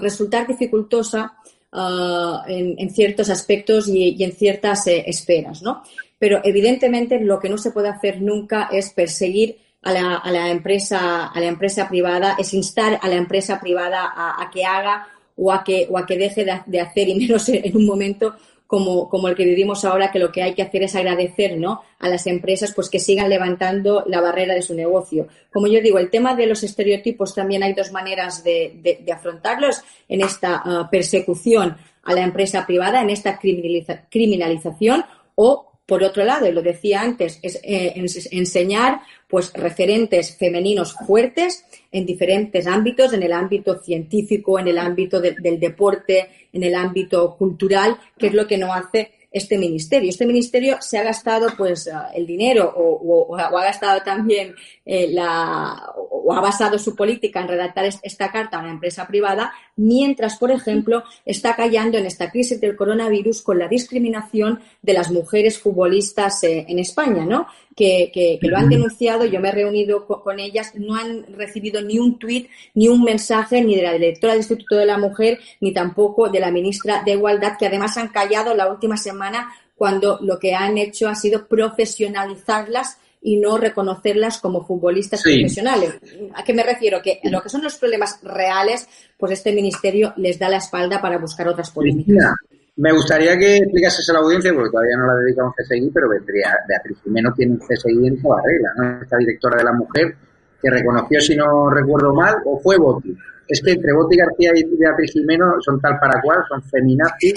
[0.00, 1.34] resultar dificultosa
[1.72, 5.82] en, en, ciertos aspectos y, y en ciertas eh, esferas, ¿no?
[6.24, 10.48] pero evidentemente lo que no se puede hacer nunca es perseguir a la, a la
[10.48, 15.06] empresa, a la empresa privada, es instar a la empresa privada a, que haga
[15.36, 18.34] o a que, o a que deje de, hacer, y menos en un momento
[18.66, 21.82] como, como, el que vivimos ahora, que lo que hay que hacer es agradecer ¿no?
[22.00, 25.28] a las empresas pues que sigan levantando la barrera de su negocio.
[25.52, 29.82] Como yo digo, el tema de los estereotipos también hay dos maneras de, de, afrontarlos
[30.08, 35.04] en esta uh, persecución a la empresa privada, en esta criminalización
[35.34, 37.92] o por otro lado, y lo decía antes, es eh,
[38.30, 45.20] enseñar pues referentes femeninos fuertes en diferentes ámbitos, en el ámbito científico, en el ámbito
[45.20, 50.08] del deporte, en el ámbito cultural, que es lo que no hace este ministerio.
[50.08, 54.54] Este ministerio se ha gastado pues el dinero o, ha gastado también
[54.84, 55.92] eh, la
[56.26, 60.50] o ha basado su política en redactar esta carta a una empresa privada, mientras, por
[60.50, 66.42] ejemplo, está callando en esta crisis del coronavirus con la discriminación de las mujeres futbolistas
[66.44, 67.46] eh, en España, ¿no?
[67.76, 71.98] que, que, lo han denunciado, yo me he reunido con, ellas, no han recibido ni
[71.98, 75.72] un tuit, ni un mensaje, ni de la directora del Instituto de la Mujer, ni
[75.72, 80.38] tampoco de la ministra de Igualdad, que además han callado la última semana cuando lo
[80.38, 85.98] que han hecho ha sido profesionalizarlas y no reconocerlas como futbolistas profesionales.
[86.34, 87.00] ¿A qué me refiero?
[87.02, 91.00] Que en lo que son los problemas reales, pues este ministerio les da la espalda
[91.00, 92.34] para buscar otras polémicas.
[92.76, 96.08] Me gustaría que explicases a la audiencia, porque todavía no la dedicamos a CSI, pero
[96.10, 99.02] Beatriz Jiménez tiene un CSI en toda regla, ¿no?
[99.02, 100.16] Esta directora de la mujer
[100.60, 103.16] que reconoció, si no recuerdo mal, o fue Boti.
[103.46, 107.34] Es que entre Boti García y Beatriz Jiménez son tal para cual, son feminazis.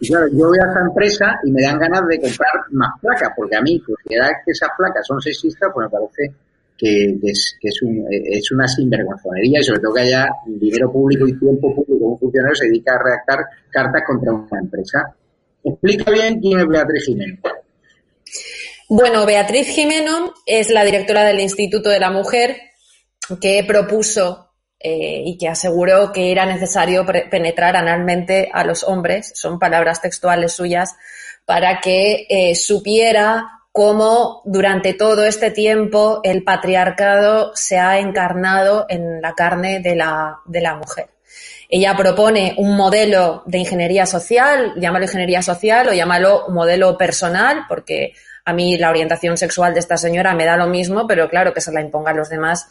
[0.00, 3.30] Y claro, yo voy a esta empresa y me dan ganas de comprar más placas,
[3.36, 6.34] porque a mí, considerar que esas placas son sexistas, pues me parece
[6.76, 12.06] que, es, es una sinvergonzonería y sobre todo que haya dinero público y tiempo público.
[12.06, 13.38] Un funcionario se dedica a redactar
[13.70, 15.14] cartas contra una empresa.
[15.62, 17.38] Explica bien quién es Beatriz Jimeno.
[18.88, 22.56] Bueno, Beatriz Jimeno es la directora del Instituto de la Mujer
[23.40, 24.49] que propuso
[24.82, 30.54] eh, y que aseguró que era necesario penetrar analmente a los hombres, son palabras textuales
[30.54, 30.96] suyas,
[31.44, 39.20] para que eh, supiera cómo durante todo este tiempo el patriarcado se ha encarnado en
[39.20, 41.08] la carne de la, de la mujer.
[41.68, 48.14] Ella propone un modelo de ingeniería social, llámalo ingeniería social o llámalo modelo personal, porque
[48.44, 51.60] a mí la orientación sexual de esta señora me da lo mismo, pero claro que
[51.60, 52.68] se la imponga a los demás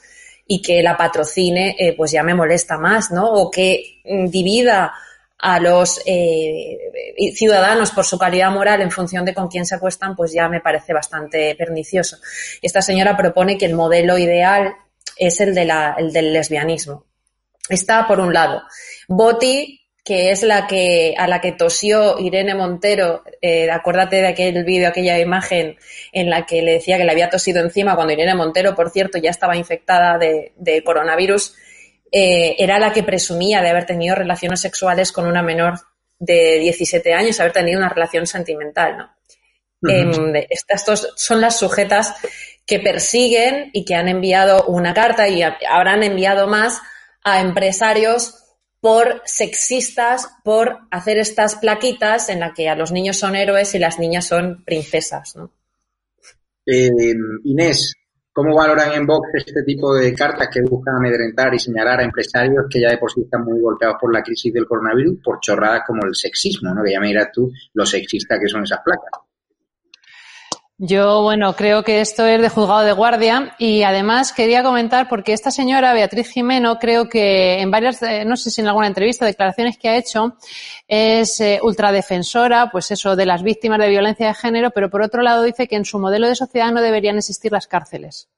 [0.51, 3.27] y que la patrocine, eh, pues ya me molesta más, ¿no?
[3.27, 4.91] O que divida
[5.37, 6.91] a los eh,
[7.35, 10.59] ciudadanos por su calidad moral en función de con quién se acuestan, pues ya me
[10.59, 12.17] parece bastante pernicioso.
[12.63, 14.73] Esta señora propone que el modelo ideal
[15.15, 17.05] es el, de la, el del lesbianismo.
[17.69, 18.63] Está por un lado.
[19.07, 19.79] Boti,
[20.09, 24.87] que es la que a la que tosió Irene Montero, eh, acuérdate de aquel vídeo,
[24.87, 25.77] aquella imagen
[26.11, 29.19] en la que le decía que le había tosido encima cuando Irene Montero, por cierto,
[29.19, 31.53] ya estaba infectada de, de coronavirus
[32.11, 35.75] eh, era la que presumía de haber tenido relaciones sexuales con una menor
[36.17, 39.15] de 17 años, haber tenido una relación sentimental, ¿no?
[39.87, 42.15] Em, estas dos son las sujetas
[42.65, 46.81] que persiguen y que han enviado una carta y habrán enviado más
[47.23, 48.48] a empresarios
[48.81, 53.79] por sexistas, por hacer estas plaquitas en la que a los niños son héroes y
[53.79, 55.51] las niñas son princesas, ¿no?
[56.65, 56.89] Eh,
[57.45, 57.95] Inés,
[58.39, 62.67] ¿Cómo valoran en Vox este tipo de cartas que buscan amedrentar y señalar a empresarios
[62.69, 65.81] que ya de por sí están muy golpeados por la crisis del coronavirus por chorradas
[65.85, 66.81] como el sexismo, ¿no?
[66.81, 69.28] que ya me dirás tú lo sexista que son esas placas?
[70.81, 75.33] Yo, bueno, creo que esto es de juzgado de guardia y además quería comentar porque
[75.33, 79.25] esta señora, Beatriz Jimeno, creo que en varias, eh, no sé si en alguna entrevista,
[79.25, 80.37] declaraciones que ha hecho,
[80.87, 85.21] es eh, ultradefensora, pues eso, de las víctimas de violencia de género, pero por otro
[85.21, 88.29] lado dice que en su modelo de sociedad no deberían existir las cárceles.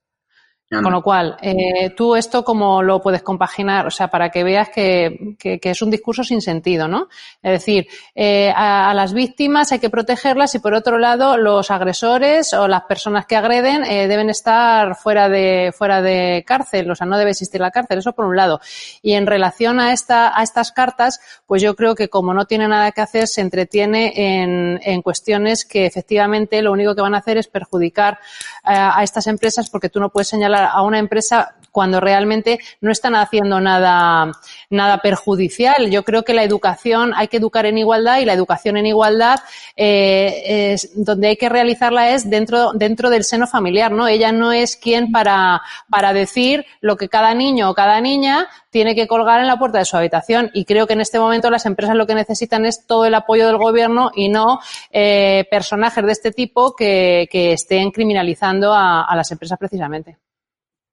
[0.80, 4.70] Con lo cual, eh, tú esto cómo lo puedes compaginar, o sea, para que veas
[4.70, 7.08] que, que, es un discurso sin sentido, ¿no?
[7.42, 12.54] Es decir, eh, a, las víctimas hay que protegerlas y por otro lado, los agresores
[12.54, 17.06] o las personas que agreden eh, deben estar fuera de fuera de cárcel, o sea,
[17.06, 18.60] no debe existir la cárcel, eso por un lado.
[19.02, 22.66] Y en relación a esta a estas cartas, pues yo creo que como no tiene
[22.66, 27.18] nada que hacer, se entretiene en, en cuestiones que efectivamente lo único que van a
[27.18, 28.18] hacer es perjudicar
[28.64, 33.16] a estas empresas porque tú no puedes señalar a una empresa cuando realmente no están
[33.16, 34.30] haciendo nada,
[34.70, 35.90] nada perjudicial.
[35.90, 39.40] Yo creo que la educación hay que educar en igualdad y la educación en igualdad
[39.74, 44.06] eh, es, donde hay que realizarla es dentro, dentro del seno familiar, ¿no?
[44.06, 48.94] Ella no es quien para, para decir lo que cada niño o cada niña tiene
[48.94, 51.64] que colgar en la puerta de su habitación y creo que en este momento las
[51.64, 54.60] empresas lo que necesitan es todo el apoyo del gobierno y no
[54.90, 60.18] eh, personajes de este tipo que, que estén criminalizando a, a las empresas precisamente.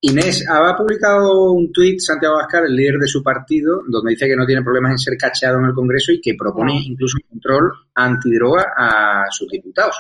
[0.01, 4.35] Inés, ha publicado un tuit Santiago Vázquez, el líder de su partido, donde dice que
[4.35, 7.73] no tiene problemas en ser cacheado en el Congreso y que propone incluso un control
[7.95, 9.97] antidroga a sus diputados,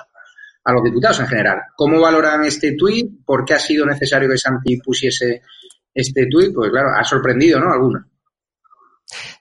[0.63, 1.59] a los diputados en general.
[1.75, 3.25] ¿Cómo valoran este tuit?
[3.25, 5.41] ¿Por qué ha sido necesario que Santi pusiese
[5.93, 6.53] este tuit?
[6.53, 7.73] Pues claro, ha sorprendido, ¿no?
[7.73, 8.03] Algunos.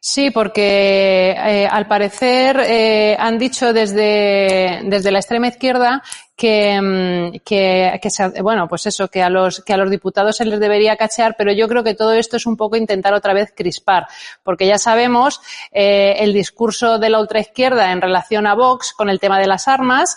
[0.00, 6.02] Sí, porque eh, al parecer eh, han dicho desde, desde la extrema izquierda
[6.38, 10.44] que, mm, que, que bueno, pues eso, que a los, que a los diputados se
[10.44, 13.52] les debería cachear, pero yo creo que todo esto es un poco intentar otra vez
[13.54, 14.06] crispar,
[14.44, 15.40] porque ya sabemos
[15.72, 19.68] eh, el discurso de la ultraizquierda en relación a Vox con el tema de las
[19.68, 20.16] armas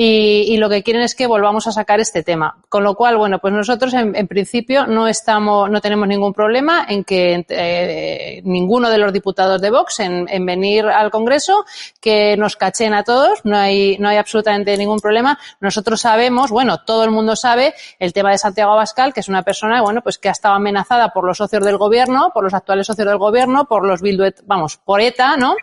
[0.00, 2.62] y, y, lo que quieren es que volvamos a sacar este tema.
[2.68, 7.02] Con lo cual, bueno, pues nosotros en, principio no estamos, no tenemos ningún problema en
[7.02, 11.64] que eh, ninguno de los diputados de Vox en, en, venir al Congreso,
[12.00, 15.36] que nos cachen a todos, no hay, no hay absolutamente ningún problema.
[15.58, 19.42] nosotros sabemos, bueno, todo el mundo sabe el tema de Santiago Abascal, que es una
[19.42, 22.86] persona, bueno, pues que ha estado amenazada por los socios del gobierno, por los actuales
[22.86, 25.56] socios del gobierno, por los Bilduet, vamos, por ETA, ¿no?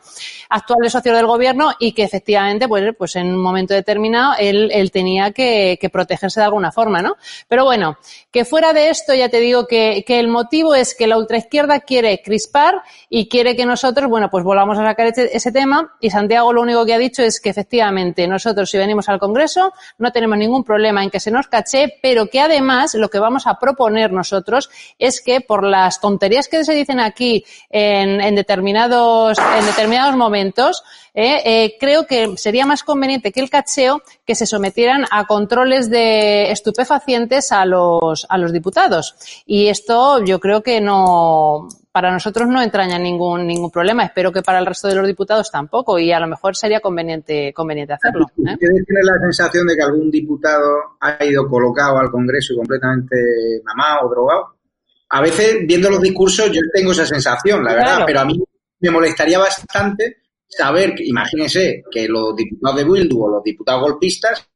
[0.50, 5.32] Actuales socios del gobierno y que efectivamente, pues, pues en un momento determinado él, tenía
[5.32, 7.16] que, protegerse de alguna forma, ¿no?
[7.48, 7.98] Pero bueno,
[8.32, 12.22] que fuera de esto ya te digo que, el motivo es que la ultraizquierda quiere
[12.22, 16.62] crispar y quiere que nosotros, bueno, pues volvamos a sacar ese, tema y Santiago lo
[16.62, 20.64] único que ha dicho es que efectivamente nosotros si venimos al Congreso no tenemos ningún
[20.64, 24.70] problema en que se nos caché, pero que además lo que vamos a proponer nosotros
[24.98, 30.84] es que por las tonterías que se dicen aquí en determinados, en determinados momentos,
[31.16, 35.90] eh, eh, creo que sería más conveniente que el cacheo que se sometieran a controles
[35.90, 39.16] de estupefacientes a los, a los diputados.
[39.46, 44.04] Y esto yo creo que no, para nosotros no entraña ningún ningún problema.
[44.04, 47.54] Espero que para el resto de los diputados tampoco y a lo mejor sería conveniente
[47.54, 48.26] conveniente hacerlo.
[48.46, 48.58] ¿eh?
[48.60, 53.16] ¿Tiene la sensación de que algún diputado ha ido colocado al Congreso completamente
[53.64, 54.56] mamado o drogado?
[55.12, 58.06] A veces, viendo los discursos, yo tengo esa sensación, la verdad, Claro.
[58.06, 58.44] pero a mí
[58.82, 60.18] me molestaría bastante
[60.58, 64.48] saber, imagínense, que los diputados de Bildu o los diputados golpistas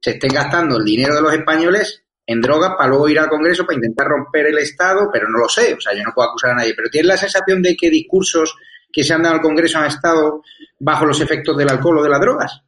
[0.00, 3.64] se estén gastando el dinero de los españoles en drogas para luego ir al Congreso
[3.64, 6.50] para intentar romper el Estado, pero no lo sé, o sea, yo no puedo acusar
[6.50, 8.56] a nadie, pero ¿tienes la sensación de que discursos
[8.92, 10.42] que se han dado al Congreso han estado
[10.78, 12.62] bajo los efectos del alcohol o de las drogas?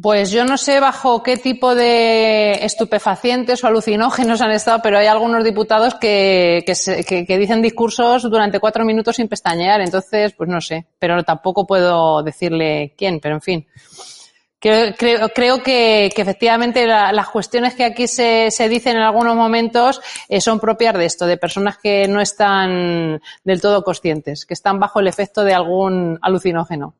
[0.00, 5.06] Pues yo no sé bajo qué tipo de estupefacientes o alucinógenos han estado, pero hay
[5.08, 9.80] algunos diputados que, se- que- dicen discursos durante cuatro minutos sin pestañear.
[9.80, 13.66] Entonces, pues no sé, pero tampoco puedo decirle quién, pero en fin.
[14.58, 20.40] Creo, que, efectivamente la- las cuestiones que aquí se, se dicen en algunos momentos eh,
[20.40, 25.00] son propias de esto, de personas que no están del todo conscientes, que están bajo
[25.00, 26.94] el efecto de algún alucinógeno.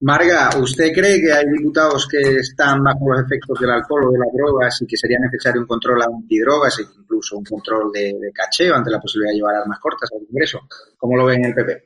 [0.00, 4.18] Marga, ¿usted cree que hay diputados que están bajo los efectos del alcohol o de
[4.18, 8.32] las drogas y que sería necesario un control antidrogas e incluso un control de, de
[8.32, 10.60] cacheo ante la posibilidad de llevar armas cortas al Congreso?
[10.96, 11.84] ¿Cómo lo ven en el PP?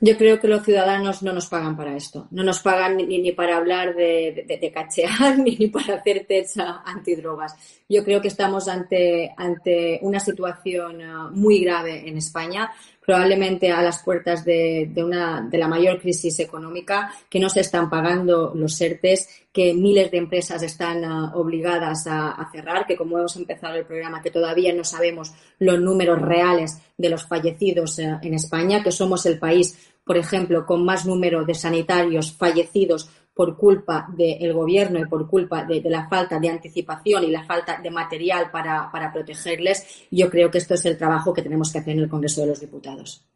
[0.00, 2.28] Yo creo que los ciudadanos no nos pagan para esto.
[2.30, 7.54] No nos pagan ni, ni para hablar de, cachear ni, para hacer test a- antidrogas.
[7.88, 12.70] Yo creo que estamos ante, ante una situación eh, muy grave en España,
[13.04, 17.60] probablemente a las puertas de, de una, de la mayor crisis económica, que no se
[17.60, 22.96] están pagando los ERTES, que miles de empresas están eh, obligadas a, a cerrar, que
[22.96, 27.98] como hemos empezado el programa, que todavía no sabemos los números reales de los fallecidos
[27.98, 33.10] eh, en España, que somos el país, por ejemplo, con más número de sanitarios fallecidos
[33.34, 37.44] por culpa del gobierno y por culpa de, de la falta de anticipación y la
[37.44, 40.06] falta de material para, para protegerles.
[40.10, 42.46] Yo creo que esto es el trabajo que tenemos que hacer en el Congreso de
[42.46, 43.26] los Diputados.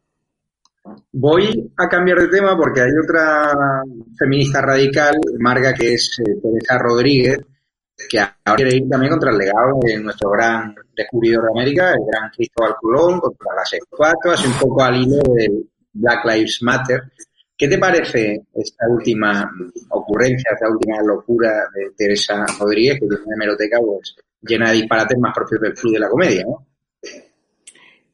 [1.11, 3.83] Voy a cambiar de tema porque hay otra
[4.17, 7.39] feminista radical, Marga, que es eh, Teresa Rodríguez,
[8.09, 12.05] que ahora quiere ir también contra el legado de nuestro gran descubridor de América, el
[12.09, 17.01] gran Cristóbal Colón, contra las estatuas, un poco al hilo del Black Lives Matter.
[17.59, 19.51] ¿Qué te parece esta última
[19.89, 25.19] ocurrencia, esta última locura de Teresa Rodríguez, que tiene una hemeroteca pues, llena de disparates
[25.19, 26.45] más propios del club de la comedia.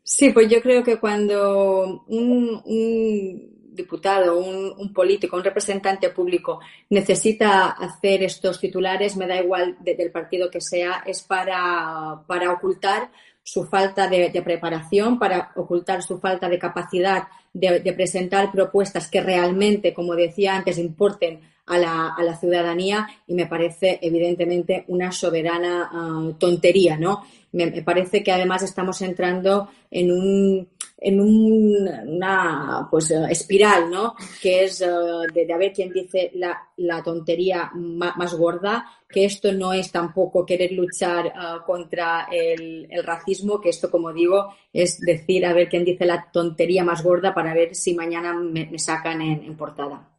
[0.01, 8.23] Sí, pues yo creo que cuando un, diputado, un, político, un representante público necesita hacer
[8.23, 13.11] estos titulares, me da igual de, del partido que sea, es para, para ocultar
[13.43, 19.93] su falta de, preparación, para ocultar su falta de capacidad de, presentar propuestas que realmente,
[19.93, 25.89] como decía antes, importen a la, a la ciudadanía y me parece evidentemente una soberana
[25.91, 27.23] uh, tontería, ¿no?
[27.53, 34.15] Me, parece que además estamos entrando en un en un, una pues espiral, ¿no?
[34.41, 39.25] Que es uh, de, a ver quién dice la, la tontería más, más, gorda, que
[39.25, 41.31] esto no es tampoco querer luchar
[41.65, 46.27] contra el, el, racismo, que esto, como digo, es decir a ver quién dice la
[46.31, 50.09] tontería más gorda para ver si mañana me, me sacan en, en portada.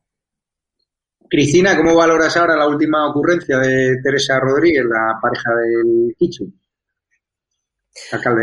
[1.28, 6.52] Cristina, ¿cómo valoras ahora la última ocurrencia de Teresa Rodríguez, la pareja del Kichu?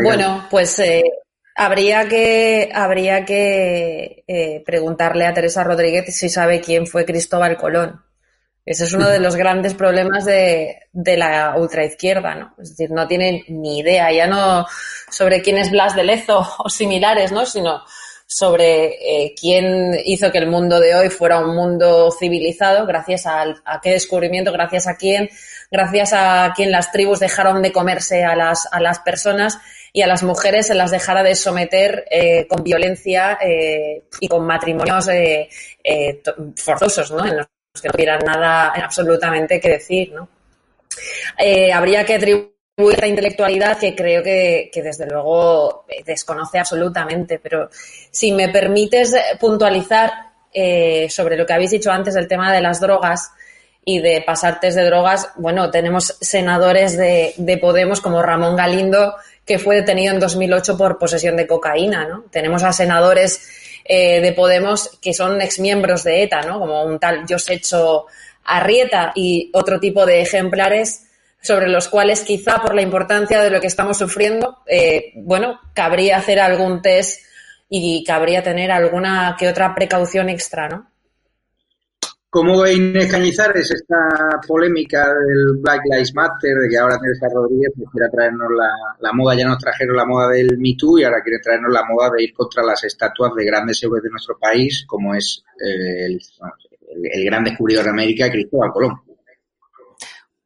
[0.02, 1.02] Bueno, pues eh,
[1.54, 8.02] habría que habría que eh, preguntarle a Teresa Rodríguez si sabe quién fue Cristóbal Colón.
[8.66, 12.54] Ese es uno de los grandes problemas de, de, la ultraizquierda, ¿no?
[12.58, 14.66] Es decir, no tienen ni idea, ya no
[15.08, 17.46] sobre quién es Blas de Lezo o similares, ¿no?
[17.46, 17.82] Sino
[18.34, 18.86] sobre
[19.26, 23.80] eh, quién hizo que el mundo de hoy fuera un mundo civilizado, gracias a, a
[23.80, 25.30] qué descubrimiento, gracias a quién,
[25.70, 29.60] gracias a quien las tribus dejaron de comerse a las, a las personas
[29.92, 34.44] y a las mujeres se las dejara de someter eh, con violencia eh, y con
[34.44, 35.48] matrimonios eh,
[36.56, 37.24] forzosos, ¿no?
[37.24, 37.36] En
[37.80, 40.28] que no tuvieran nada absolutamente que decir, ¿no?
[41.38, 47.70] Eh, habría que atribuir la intelectualidad que creo que, desde luego desconoce absolutamente, pero
[48.10, 50.12] si me permites puntualizar
[50.52, 53.30] eh, sobre lo que habéis dicho antes del tema de las drogas
[53.84, 59.14] y de pasar de drogas, bueno, tenemos senadores de, de Podemos como Ramón Galindo,
[59.44, 62.24] que fue detenido en 2008 por posesión de cocaína, ¿no?
[62.30, 63.50] Tenemos a senadores
[63.84, 66.58] eh, de Podemos que son exmiembros de ETA, ¿no?
[66.58, 68.06] Como un tal Josecho
[68.46, 71.04] Arrieta y otro tipo de ejemplares
[71.44, 76.16] sobre los cuales quizá por la importancia de lo que estamos sufriendo, eh, bueno, cabría
[76.16, 77.20] hacer algún test
[77.68, 80.90] y cabría tener alguna que otra precaución extra, ¿no?
[82.30, 87.72] ¿Cómo ve Inés Cañizares esta polémica del Black Lives Matter, de que ahora Teresa Rodríguez
[87.92, 88.48] quiere traernos
[88.98, 91.84] la, moda, ya nos trajeron la moda del Me Too y ahora quiere traernos la
[91.84, 96.06] moda de ir contra las estatuas de grandes héroes de nuestro país, como es eh,
[96.06, 99.13] el, gran descubridor de América, Cristóbal Colón?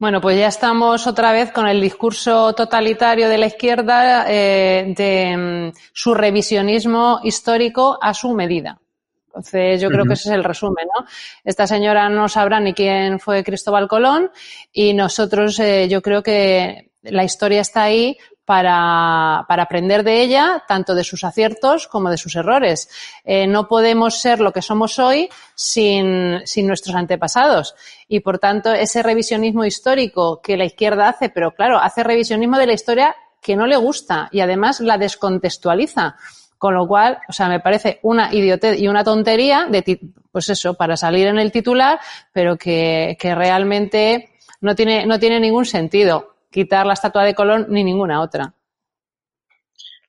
[0.01, 5.36] Bueno, pues ya estamos otra vez con el discurso totalitario de la izquierda eh, de
[5.36, 8.78] mm, su revisionismo histórico a su medida.
[9.26, 11.05] Entonces, yo creo que ese es el resumen, ¿no?
[11.44, 14.30] Esta señora no sabrá ni quién fue Cristóbal Colón
[14.72, 18.16] y nosotros, eh, yo creo que la historia está ahí
[18.49, 22.88] para, para, aprender de ella, tanto de sus aciertos como de sus errores.
[23.22, 27.74] Eh, no podemos ser lo que somos hoy sin, sin nuestros antepasados.
[28.09, 32.66] Y por tanto, ese revisionismo histórico que la izquierda hace, pero claro, hace revisionismo de
[32.68, 36.16] la historia que no le gusta y además la descontextualiza.
[36.57, 40.01] Con lo cual, o sea, me parece una idiotez y una tontería de,
[40.32, 42.01] pues eso, para salir en el titular,
[42.32, 44.30] pero que, que realmente
[44.62, 48.55] no tiene, no tiene ningún sentido quitar la estatua de Colón ni ninguna otra.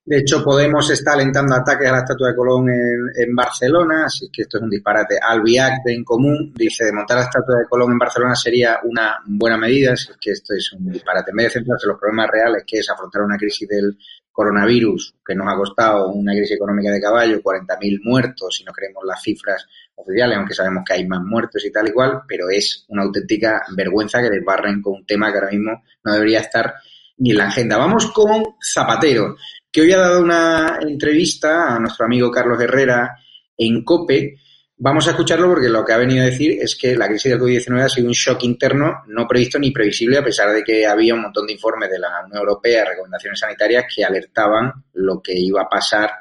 [0.09, 4.41] De hecho, Podemos está alentando ataques a la estatua de Colón en, Barcelona, así que
[4.41, 5.19] esto es un disparate.
[5.21, 9.55] Albiac de En Común dice, montar la estatua de Colón en Barcelona sería una buena
[9.55, 11.29] medida, así que esto es un disparate.
[11.29, 13.99] En vez de centrarse en los problemas reales, que es afrontar una crisis del
[14.31, 19.03] coronavirus, que nos ha costado una crisis económica de caballo, 40.000 muertos, si no creemos
[19.05, 19.67] las cifras
[19.99, 23.63] oficiales, aunque sabemos que hay más muertos y tal y cual, pero es una auténtica
[23.75, 26.73] vergüenza que desbarren con un tema que ahora mismo no debería estar
[27.17, 27.77] ni en la agenda.
[27.77, 29.35] Vamos con Zapatero
[29.71, 33.15] que hoy ha dado una entrevista a nuestro amigo Carlos Herrera
[33.57, 34.35] en COPE.
[34.77, 37.39] Vamos a escucharlo porque lo que ha venido a decir es que la crisis del
[37.39, 41.13] COVID-19 ha sido un shock interno no previsto ni previsible, a pesar de que había
[41.13, 45.61] un montón de informes de la Unión Europea, recomendaciones sanitarias, que alertaban lo que iba
[45.61, 46.11] a pasar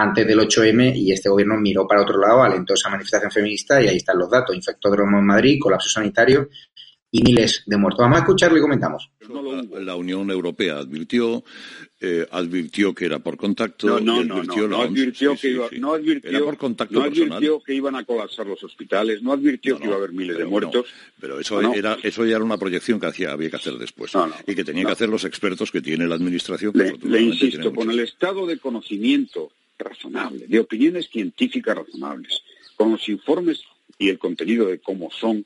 [0.00, 3.88] antes del 8M y este gobierno miró para otro lado, alentó esa manifestación feminista y
[3.88, 4.56] ahí están los datos.
[4.56, 6.48] Infectódromo en Madrid, colapso sanitario
[7.12, 8.00] y miles de muertos.
[8.00, 9.10] Vamos a escucharlo y comentamos.
[9.80, 11.44] La, Unión Europea advirtió,
[12.00, 14.00] eh, advirtió que era por contacto.
[14.00, 17.96] No, no, no, no, advirtió que iba, no advirtió, por contacto no advirtió que iban
[17.96, 20.86] a colapsar los hospitales, no advirtió que iba a haber miles de muertos.
[21.20, 24.12] pero eso era, eso ya era una proyección que hacía, había que hacer después
[24.46, 26.72] y que tenían que hacer los expertos que tiene la administración.
[26.74, 29.50] Le, le insisto, con el estado de conocimiento
[29.80, 32.42] razonable, de opiniones científicas razonables,
[32.76, 33.62] con los informes
[33.98, 35.44] y el contenido de cómo son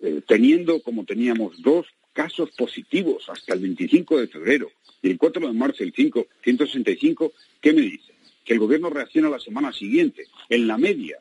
[0.00, 4.70] eh, teniendo como teníamos dos casos positivos hasta el 25 de febrero
[5.02, 8.12] y el 4 de marzo el 5, 165, ¿qué me dice?
[8.44, 11.18] Que el gobierno reacciona la semana siguiente, en la media.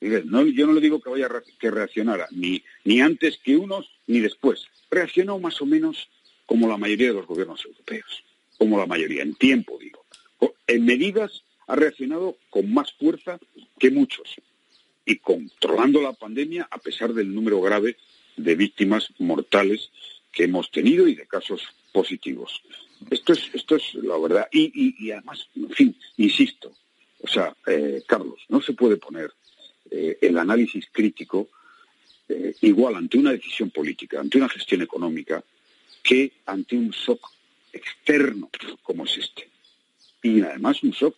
[0.00, 4.66] Yo no le digo que vaya que reaccionara, ni, ni antes que unos, ni después.
[4.90, 6.08] Reaccionó más o menos
[6.46, 8.24] como la mayoría de los gobiernos europeos,
[8.58, 10.04] como la mayoría, en tiempo digo.
[10.66, 13.38] En medidas ha reaccionado con más fuerza
[13.78, 14.34] que muchos
[15.04, 17.96] y controlando la pandemia a pesar del número grave
[18.36, 19.90] de víctimas mortales
[20.30, 22.62] que hemos tenido y de casos positivos.
[23.10, 24.48] Esto es, esto es la verdad.
[24.52, 26.72] Y, además, en fin, insisto,
[27.20, 29.32] o sea, eh, Carlos, no se puede poner
[29.90, 31.48] eh, el análisis crítico
[32.28, 35.44] eh, igual ante una decisión política, ante una gestión económica,
[36.02, 37.30] que ante un shock
[37.72, 38.50] externo
[38.82, 39.51] como es este.
[40.22, 41.16] Y además un shock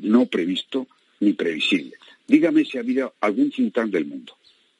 [0.00, 0.86] no previsto
[1.20, 1.94] ni previsible.
[2.26, 4.34] Dígame si ha habido algún think del mundo.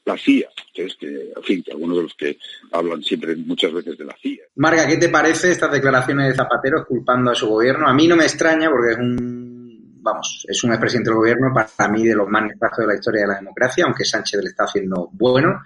[0.04, 2.38] La CIA, que es que, en fin, algunos de los que
[2.72, 4.44] hablan siempre muchas veces de la CIA.
[4.56, 7.86] Marga, ¿qué te parece estas declaraciones de Zapatero culpando a su gobierno?
[7.86, 11.88] A mí no me extraña porque es un, vamos, es un expresidente del gobierno para
[11.92, 14.64] mí de los más nefastos de la historia de la democracia, aunque Sánchez le está
[14.64, 15.62] haciendo bueno.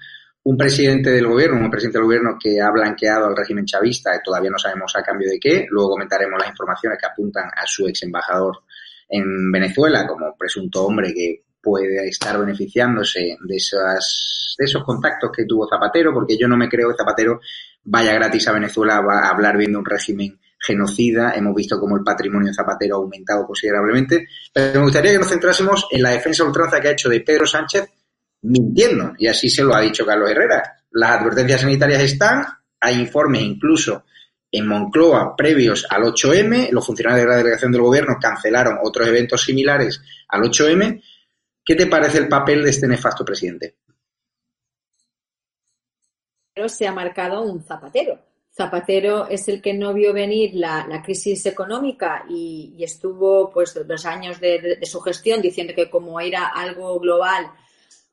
[0.46, 4.22] Un presidente del gobierno, un presidente del gobierno que ha blanqueado al régimen chavista, y
[4.22, 5.66] todavía no sabemos a cambio de qué.
[5.68, 8.58] Luego comentaremos las informaciones que apuntan a su ex embajador
[9.08, 16.14] en Venezuela como presunto hombre que puede estar beneficiándose de, esos contactos que tuvo Zapatero,
[16.14, 17.40] porque yo no me creo que Zapatero
[17.82, 21.32] vaya gratis a Venezuela a hablar bien de un régimen genocida.
[21.34, 24.28] Hemos visto cómo el patrimonio de Zapatero ha aumentado considerablemente.
[24.52, 27.46] Pero me gustaría que nos centrásemos en la defensa ultranza que ha hecho de Pedro
[27.48, 27.90] Sánchez
[28.46, 29.14] mintiendo.
[29.18, 30.84] Y así se lo ha dicho Carlos Herrera.
[30.90, 32.44] Las advertencias sanitarias están,
[32.80, 34.04] hay informes incluso
[34.50, 39.42] en Moncloa previos al 8M, los funcionarios de la delegación del gobierno cancelaron otros eventos
[39.42, 41.02] similares al 8M.
[41.64, 43.76] ¿Qué te parece el papel de este nefasto presidente?
[46.68, 48.18] Se ha marcado un zapatero.
[48.50, 54.40] Zapatero es el que no vio venir la, crisis económica y, estuvo pues dos años
[54.40, 57.50] de, su gestión diciendo que como era algo global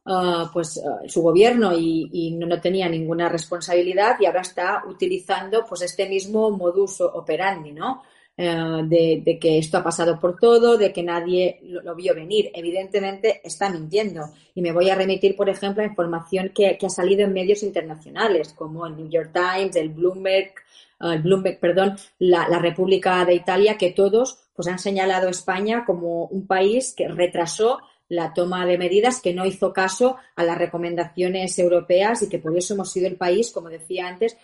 [0.05, 5.81] Ah, pues ah, su gobierno y, no, tenía ninguna responsabilidad y ahora está utilizando pues
[5.83, 8.03] este mismo modus operandi, ¿no?
[8.35, 12.51] Eh, de, que esto ha pasado por todo, de que nadie lo, vio venir.
[12.53, 14.23] Evidentemente está mintiendo.
[14.55, 18.53] Y me voy a remitir, por ejemplo, a información que, ha salido en medios internacionales,
[18.53, 20.53] como el New York Times, el Bloomberg,
[20.99, 25.31] ah, el Bloomberg, perdón, la, la, República de Italia, que todos pues han señalado a
[25.31, 27.79] España como un país que retrasó
[28.09, 32.57] la toma de medidas, que no hizo caso a las recomendaciones europeas y que por
[32.57, 34.37] eso hemos sido el país, como decía antes,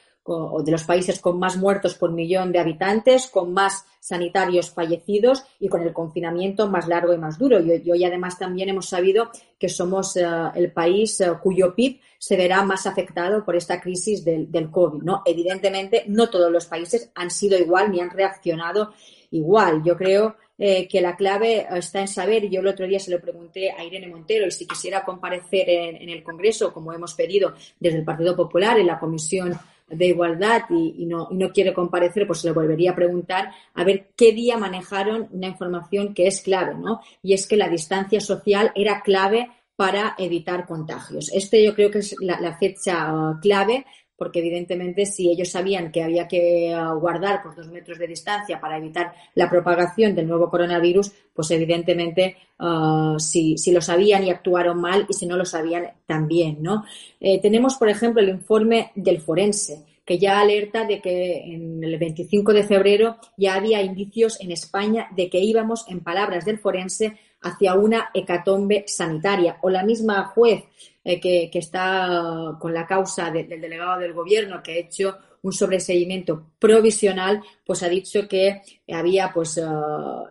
[0.64, 5.70] de los países con más muertos por millón de habitantes, con más sanitarios fallecidos y
[5.70, 7.60] con el confinamiento más largo y más duro.
[7.60, 12.38] Y, hoy además también hemos sabido que somos eh, el país eh, cuyo PIB se
[12.38, 15.02] verá más afectado por esta crisis del, del COVID.
[15.02, 15.24] ¿no?
[15.26, 18.94] Evidentemente, no todos los países han sido igual ni han reaccionado
[19.32, 19.82] igual.
[19.84, 23.22] Yo creo eh, que la clave está en saber, yo el otro día se lo
[23.22, 28.00] pregunté a Irene Montero y si quisiera comparecer en, el Congreso, como hemos pedido desde
[28.00, 29.58] el Partido Popular en la Comisión
[29.88, 34.34] de Igualdad y, no, quiere comparecer, pues se lo volvería a preguntar a ver qué
[34.34, 37.00] día manejaron una información que es clave, ¿no?
[37.24, 39.50] Y es que la distancia social era clave
[39.80, 41.32] para evitar contagios.
[41.34, 43.86] Este yo creo que es la, fecha uh, clave
[44.20, 48.60] porque evidentemente si ellos sabían que había que ah, guardar por dos metros de distancia
[48.60, 54.80] para evitar la propagación del nuevo coronavirus, pues evidentemente ah, si, lo sabían y actuaron
[54.80, 56.84] mal y si no lo sabían también, ¿no?
[57.20, 62.00] Eh, tenemos, por ejemplo, el informe del forense que ya alerta de que en el
[62.00, 67.16] 25 de febrero ya había indicios en España de que íbamos, en palabras del forense,
[67.42, 69.60] hacia una hecatombe sanitaria.
[69.62, 70.64] O la misma juez
[71.12, 76.52] eh, que, está con la causa del delegado del gobierno que ha hecho un sobreseimiento
[76.60, 79.64] provisional, pues ha dicho que había pues eh,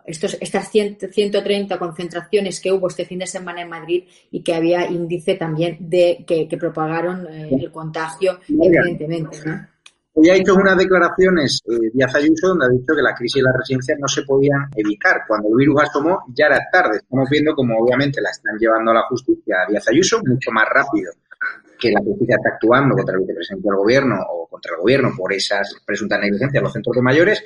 [0.05, 4.89] estos, estas 130 concentraciones que hubo este fin de semana en Madrid y que había
[4.89, 9.37] índice también de que, propagaron eh, el contagio, evidentemente.
[10.13, 13.43] Hoy ha hecho unas declaraciones eh, Díaz Ayuso donde ha dicho que la crisis de
[13.43, 15.21] las residencias no se podían evitar.
[15.27, 16.97] Cuando el virus asomó ya era tarde.
[16.97, 20.65] Estamos viendo como obviamente la están llevando a la justicia a Díaz Ayuso mucho más
[20.69, 21.11] rápido
[21.79, 25.31] que la justicia está actuando contra el vicepresidente del gobierno o contra el gobierno por
[25.31, 27.43] esas presuntas negligencias en los centros de mayores.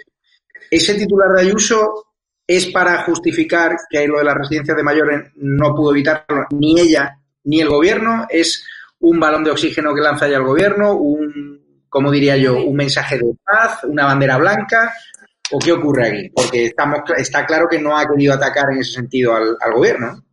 [0.72, 2.08] Ese titular de Ayuso
[2.48, 7.20] es para justificar que lo de las residencias de mayores no pudo evitarlo ni ella
[7.44, 8.26] ni el gobierno.
[8.30, 8.66] Es
[9.00, 11.63] un balón de oxígeno que lanza ya el gobierno, un
[11.94, 12.58] ¿cómo diría yo?
[12.58, 13.84] ¿Un mensaje de paz?
[13.84, 14.92] ¿Una bandera blanca?
[15.52, 16.30] ¿O qué ocurre aquí?
[16.30, 20.24] Porque estamos, está claro que no ha querido atacar en ese sentido al, gobierno.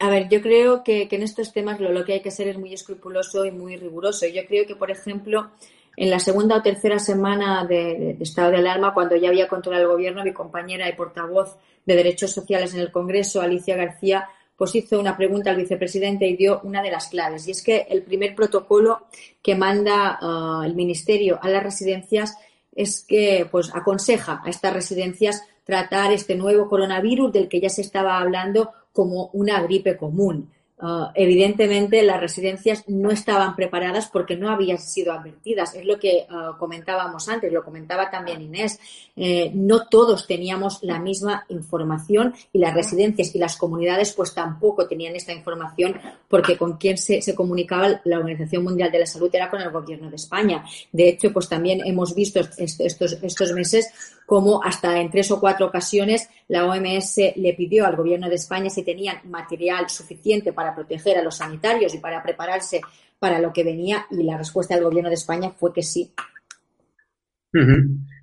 [0.00, 2.74] A ver, yo creo que, en estos temas lo, que hay que ser es muy
[2.74, 4.26] escrupuloso y muy riguroso.
[4.26, 5.52] Yo creo que, por ejemplo,
[5.96, 9.92] en la segunda o tercera semana de, estado de alarma, cuando ya había controlado el
[9.92, 14.98] gobierno, mi compañera y portavoz de Derechos Sociales en el Congreso, Alicia García, pues hizo
[14.98, 17.46] una pregunta al vicepresidente y dio una de las claves.
[17.46, 19.06] Y es que el primer protocolo
[19.42, 22.36] que manda uh, el Ministerio a las residencias
[22.74, 27.82] es que pues aconseja a estas residencias tratar este nuevo coronavirus del que ya se
[27.82, 30.50] estaba hablando como una gripe común.
[30.78, 35.74] Ah, evidentemente, las residencias no estaban preparadas porque no habían sido advertidas.
[35.74, 38.78] Es lo que ah, comentábamos antes, lo comentaba también Inés.
[39.16, 44.86] Eh, no todos teníamos la misma información y las residencias y las comunidades pues tampoco
[44.86, 45.98] tenían esta información
[46.28, 50.10] porque con quien se, comunicaba la Organización Mundial de la Salud era con el Gobierno
[50.10, 50.62] de España.
[50.92, 55.66] De hecho, pues también hemos visto estos, estos meses como hasta en tres o cuatro
[55.66, 61.16] ocasiones la OMS le pidió al Gobierno de España si tenían material suficiente para proteger
[61.16, 62.80] a los sanitarios y para prepararse
[63.18, 66.12] para lo que venía y la respuesta del Gobierno de España fue que sí.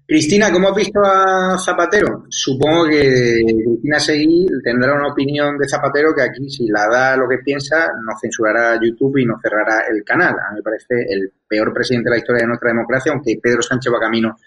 [0.05, 2.25] Cristina, ¿cómo has visto a Zapatero?
[2.29, 7.27] Supongo que Cristina Seguí tendrá una opinión de Zapatero que aquí, si la da lo
[7.27, 10.33] que piensa, nos censurará YouTube y nos cerrará el canal.
[10.33, 13.61] A mí me parece el peor presidente de la historia de nuestra democracia, aunque Pedro
[13.61, 14.37] Sánchez va camino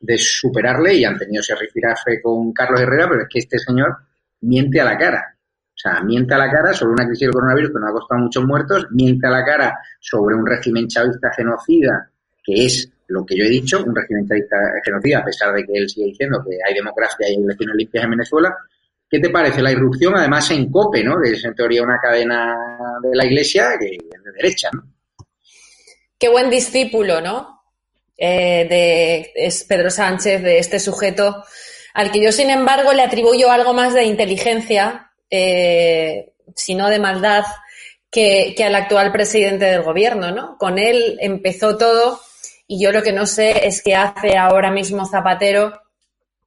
[0.00, 3.96] de superarle y han tenido ese rifirafe con Carlos Herrera, pero es que este señor
[4.40, 5.34] miente a la cara.
[5.34, 8.20] O sea, miente a la cara sobre una crisis del coronavirus que nos ha costado
[8.20, 12.10] muchos muertos, miente a la cara sobre un régimen chavista genocida,
[12.42, 15.72] que es lo que yo he dicho, un régimen chavista genocida, a pesar de que
[15.74, 18.56] él sigue diciendo que hay democracia y hay elecciones limpias en Venezuela,
[19.10, 21.16] ¿Qué te parece la irrupción, además en COPE, ¿no?
[21.22, 22.54] que es en teoría una cadena
[23.02, 24.68] de la Iglesia que de derecha?
[24.72, 24.82] ¿no?
[26.18, 27.57] Qué buen discípulo, ¿no?
[28.20, 31.44] Eh, de Pedro Sánchez, de este sujeto,
[31.94, 36.98] al que yo, sin embargo, le atribuyo algo más de inteligencia, eh, si no de
[36.98, 37.44] maldad,
[38.10, 40.58] que, que al actual presidente del gobierno, ¿no?
[40.58, 42.20] Con él empezó todo
[42.66, 45.80] y yo lo que no sé es qué hace ahora mismo Zapatero,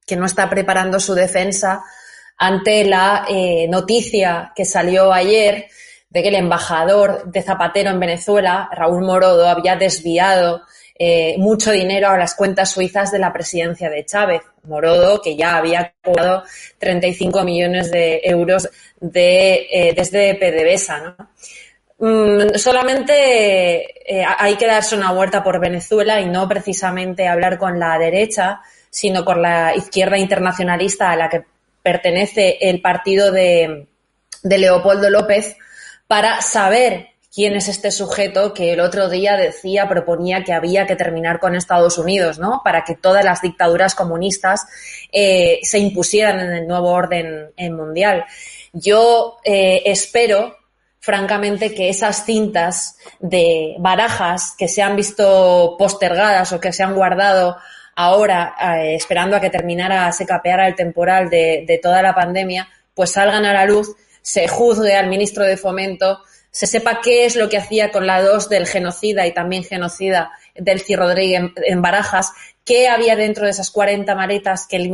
[0.06, 1.82] que no está preparando su defensa
[2.36, 5.68] ante la eh, noticia que salió ayer
[6.10, 10.62] de que el embajador de Zapatero en Venezuela, Raúl Morodo, había desviado
[10.98, 14.42] eh, mucho dinero a las cuentas suizas de la presidencia de Chávez.
[14.64, 16.44] Morodo, que ya había cobrado
[16.78, 18.68] 35 millones de euros
[19.00, 21.16] de, eh, desde PDVSA.
[21.98, 27.78] Mm, solamente eh, hay que darse una vuelta por Venezuela y no precisamente hablar con
[27.78, 31.44] la derecha, sino con la izquierda internacionalista a la que
[31.82, 33.86] pertenece el partido de
[34.42, 35.56] Leopoldo López
[36.06, 40.96] para saber quién es este sujeto que el otro día decía, proponía que había que
[40.96, 42.60] terminar con Estados Unidos, ¿no?
[42.62, 44.66] Para que todas las dictaduras comunistas
[45.10, 48.26] eh, se impusieran en el nuevo orden mundial.
[48.74, 50.56] Yo eh, espero,
[51.00, 56.94] francamente, que esas cintas de barajas que se han visto postergadas o que se han
[56.94, 57.56] guardado
[57.96, 63.12] ahora, eh, esperando a que terminara, se capeara el temporal de toda la pandemia, pues
[63.12, 66.20] salgan a la luz, se juzgue al ministro de Fomento,
[66.52, 70.32] se sepa qué es lo que hacía con la dos del genocida y también genocida
[70.54, 72.32] del Rodríguez en, Barajas,
[72.62, 74.90] qué había dentro de esas 40 maletas que el,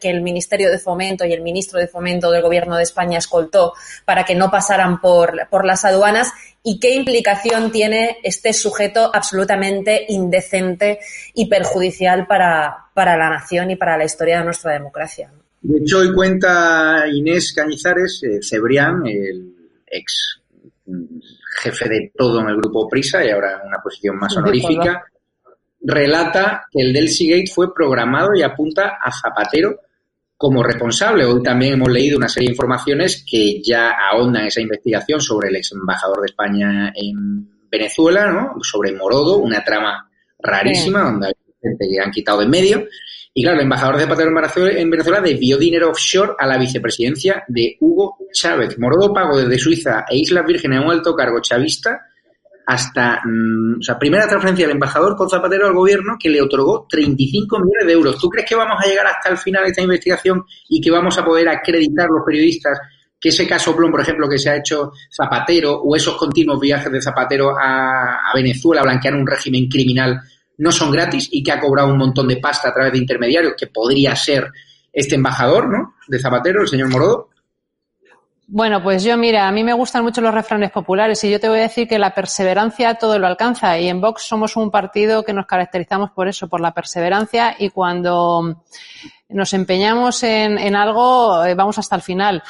[0.00, 3.74] que el Ministerio de Fomento y el ministro de Fomento del Gobierno de España escoltó
[4.06, 6.32] para que no pasaran por, por las aduanas
[6.62, 10.98] y qué implicación tiene este sujeto absolutamente indecente
[11.34, 15.30] y perjudicial para, para la nación y para la historia de nuestra democracia.
[15.60, 19.54] De hecho, hoy cuenta Inés Cañizares, eh, Cebrián, el
[19.86, 20.41] ex
[21.62, 25.04] jefe de todo en el grupo Prisa y ahora en una posición más honorífica,
[25.80, 29.80] relata que el Delcy Gate fue programado y apunta a Zapatero
[30.36, 31.24] como responsable.
[31.24, 35.56] Hoy también hemos leído una serie de informaciones que ya ahondan esa investigación sobre el
[35.56, 38.54] ex embajador de España en Venezuela, ¿no?
[38.62, 41.32] sobre Morodo, una trama rarísima donde hay
[41.62, 42.88] gente que han quitado de en medio
[43.34, 44.30] y claro, el embajador de Zapatero
[44.68, 48.78] en Venezuela desvió dinero offshore a la vicepresidencia de Hugo Chávez.
[48.78, 51.98] Morodo pagó desde Suiza e Islas Vírgenes a un alto cargo chavista
[52.66, 56.86] hasta, mm, o sea, primera transferencia del embajador con Zapatero al gobierno que le otorgó
[56.88, 58.18] 35 millones de euros.
[58.18, 61.16] ¿Tú crees que vamos a llegar hasta el final de esta investigación y que vamos
[61.16, 62.78] a poder acreditar los periodistas
[63.18, 66.92] que ese caso Plon, por ejemplo, que se ha hecho Zapatero o esos continuos viajes
[66.92, 70.20] de Zapatero a, a Venezuela a blanquear un régimen criminal
[70.62, 73.54] no son gratis y que ha cobrado un montón de pasta a través de intermediarios,
[73.58, 74.48] que podría ser
[74.92, 75.94] este embajador, ¿no?
[76.06, 77.30] De Zapatero, el señor Morodo.
[78.46, 81.48] Bueno, pues yo mira, a mí me gustan mucho los refranes populares y yo te
[81.48, 85.24] voy a decir que la perseverancia todo lo alcanza y en Vox somos un partido
[85.24, 88.62] que nos caracterizamos por eso, por la perseverancia y cuando
[89.30, 92.42] nos empeñamos en, en algo eh, vamos hasta el final.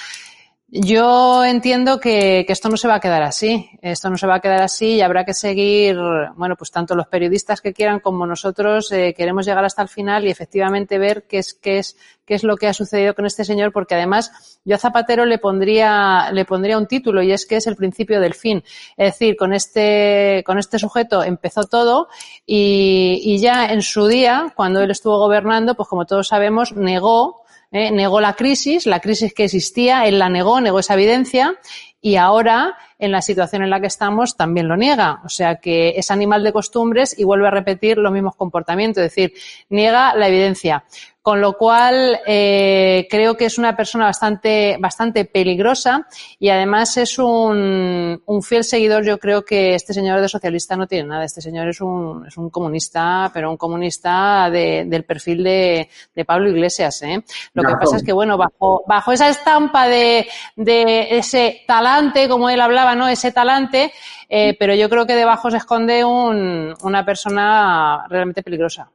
[0.74, 3.68] Yo entiendo que, esto no se va a quedar así.
[3.82, 5.98] Esto no se va a quedar así y habrá que seguir,
[6.34, 10.24] bueno, pues tanto los periodistas que quieran como nosotros eh, queremos llegar hasta el final
[10.24, 13.44] y efectivamente ver qué es, qué es, qué es lo que ha sucedido con este
[13.44, 17.56] señor, porque además yo a Zapatero le pondría, le pondría un título y es que
[17.56, 18.64] es el principio del fin.
[18.96, 22.08] Es decir, con este, con este sujeto empezó todo
[22.46, 27.41] y, y ya en su día, cuando él estuvo gobernando, pues como todos sabemos, negó
[27.72, 27.90] ¿eh?
[27.90, 31.58] negó la crisis, la crisis que existía, él la negó, negó esa evidencia
[32.04, 35.20] y ahora, en la situación en la que estamos, también lo niega.
[35.24, 39.10] O sea que es animal de costumbres y vuelve a repetir los mismos comportamientos, es
[39.10, 39.34] decir,
[39.70, 40.84] niega la evidencia.
[41.22, 46.08] Con lo cual, eh, creo que es una persona bastante, bastante peligrosa
[46.40, 49.04] y además es un, un, fiel seguidor.
[49.04, 51.24] Yo creo que este señor de socialista no tiene nada.
[51.24, 56.24] Este señor es un, es un comunista, pero un comunista de, del perfil de, de,
[56.24, 57.00] Pablo Iglesias.
[57.02, 57.22] ¿eh?
[57.54, 60.26] Lo que pasa es que, bueno, bajo, bajo esa estampa de,
[60.56, 63.06] de ese talante, como él hablaba, ¿no?
[63.06, 63.92] Ese talante,
[64.28, 68.90] eh, pero yo creo que debajo se esconde un, una persona realmente peligrosa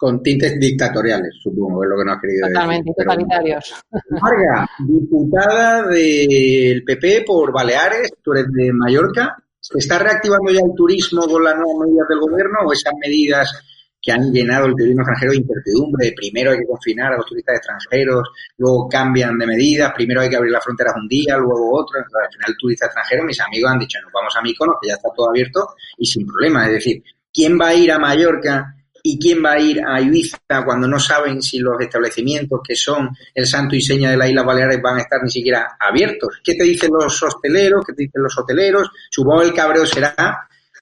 [0.00, 3.84] con tintes dictatoriales, supongo, es lo que no ha querido Totalmente, totalitarios.
[4.08, 9.36] Marga, diputada del PP por Baleares, tú eres de Mallorca.
[9.60, 13.52] ¿Se está reactivando ya el turismo con las nuevas medidas del gobierno o esas medidas
[14.00, 16.12] que han llenado el turismo extranjero de incertidumbre?
[16.16, 18.22] Primero hay que confinar a los turistas extranjeros,
[18.56, 21.98] luego cambian de medidas, primero hay que abrir las fronteras un día, luego otro.
[21.98, 24.88] Entonces, al final, el turista extranjero, mis amigos han dicho, nos vamos a Míconos, que
[24.88, 26.64] ya está todo abierto y sin problema.
[26.68, 30.38] Es decir, ¿quién va a ir a Mallorca ¿Y quién va a ir a Ibiza
[30.64, 34.44] cuando no saben si los establecimientos que son el santo y seña de las Islas
[34.44, 36.40] Baleares van a estar ni siquiera abiertos?
[36.44, 37.84] ¿Qué te dicen los hosteleros?
[37.86, 38.90] ¿Qué te dicen los hoteleros?
[39.10, 40.14] Supongo el cabreo será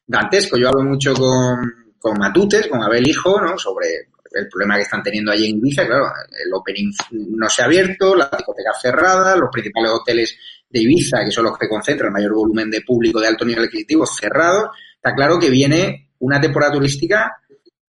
[0.06, 0.56] dantesco.
[0.56, 3.58] Yo hablo mucho con, con Matutes, con Abel Hijo, ¿no?
[3.58, 5.86] Sobre el problema que están teniendo allí en Ibiza.
[5.86, 6.06] Claro,
[6.44, 10.36] el opening no se ha abierto, la discoteca cerrada, los principales hoteles
[10.68, 13.64] de Ibiza, que son los que concentran el mayor volumen de público de alto nivel
[13.64, 14.70] adquisitivo, cerrados.
[14.96, 17.36] Está claro que viene una temporada turística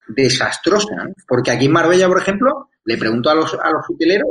[0.09, 4.29] desastrosa, porque aquí en Marbella, por ejemplo, le pregunto a los, a los hoteleros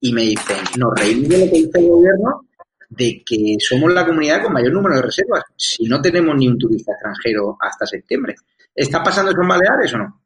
[0.00, 2.46] y me dicen, nos reímos de lo que dice el gobierno
[2.88, 6.58] de que somos la comunidad con mayor número de reservas, si no tenemos ni un
[6.58, 8.36] turista extranjero hasta septiembre.
[8.74, 10.22] ¿Está pasando eso en Baleares o no?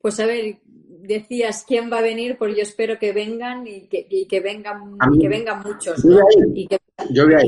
[0.00, 0.58] Pues a ver,
[1.06, 5.28] decías quién va a venir, pues yo espero que vengan y que, que vengan, que
[5.28, 6.04] vengan muchos,
[6.54, 6.78] Y que,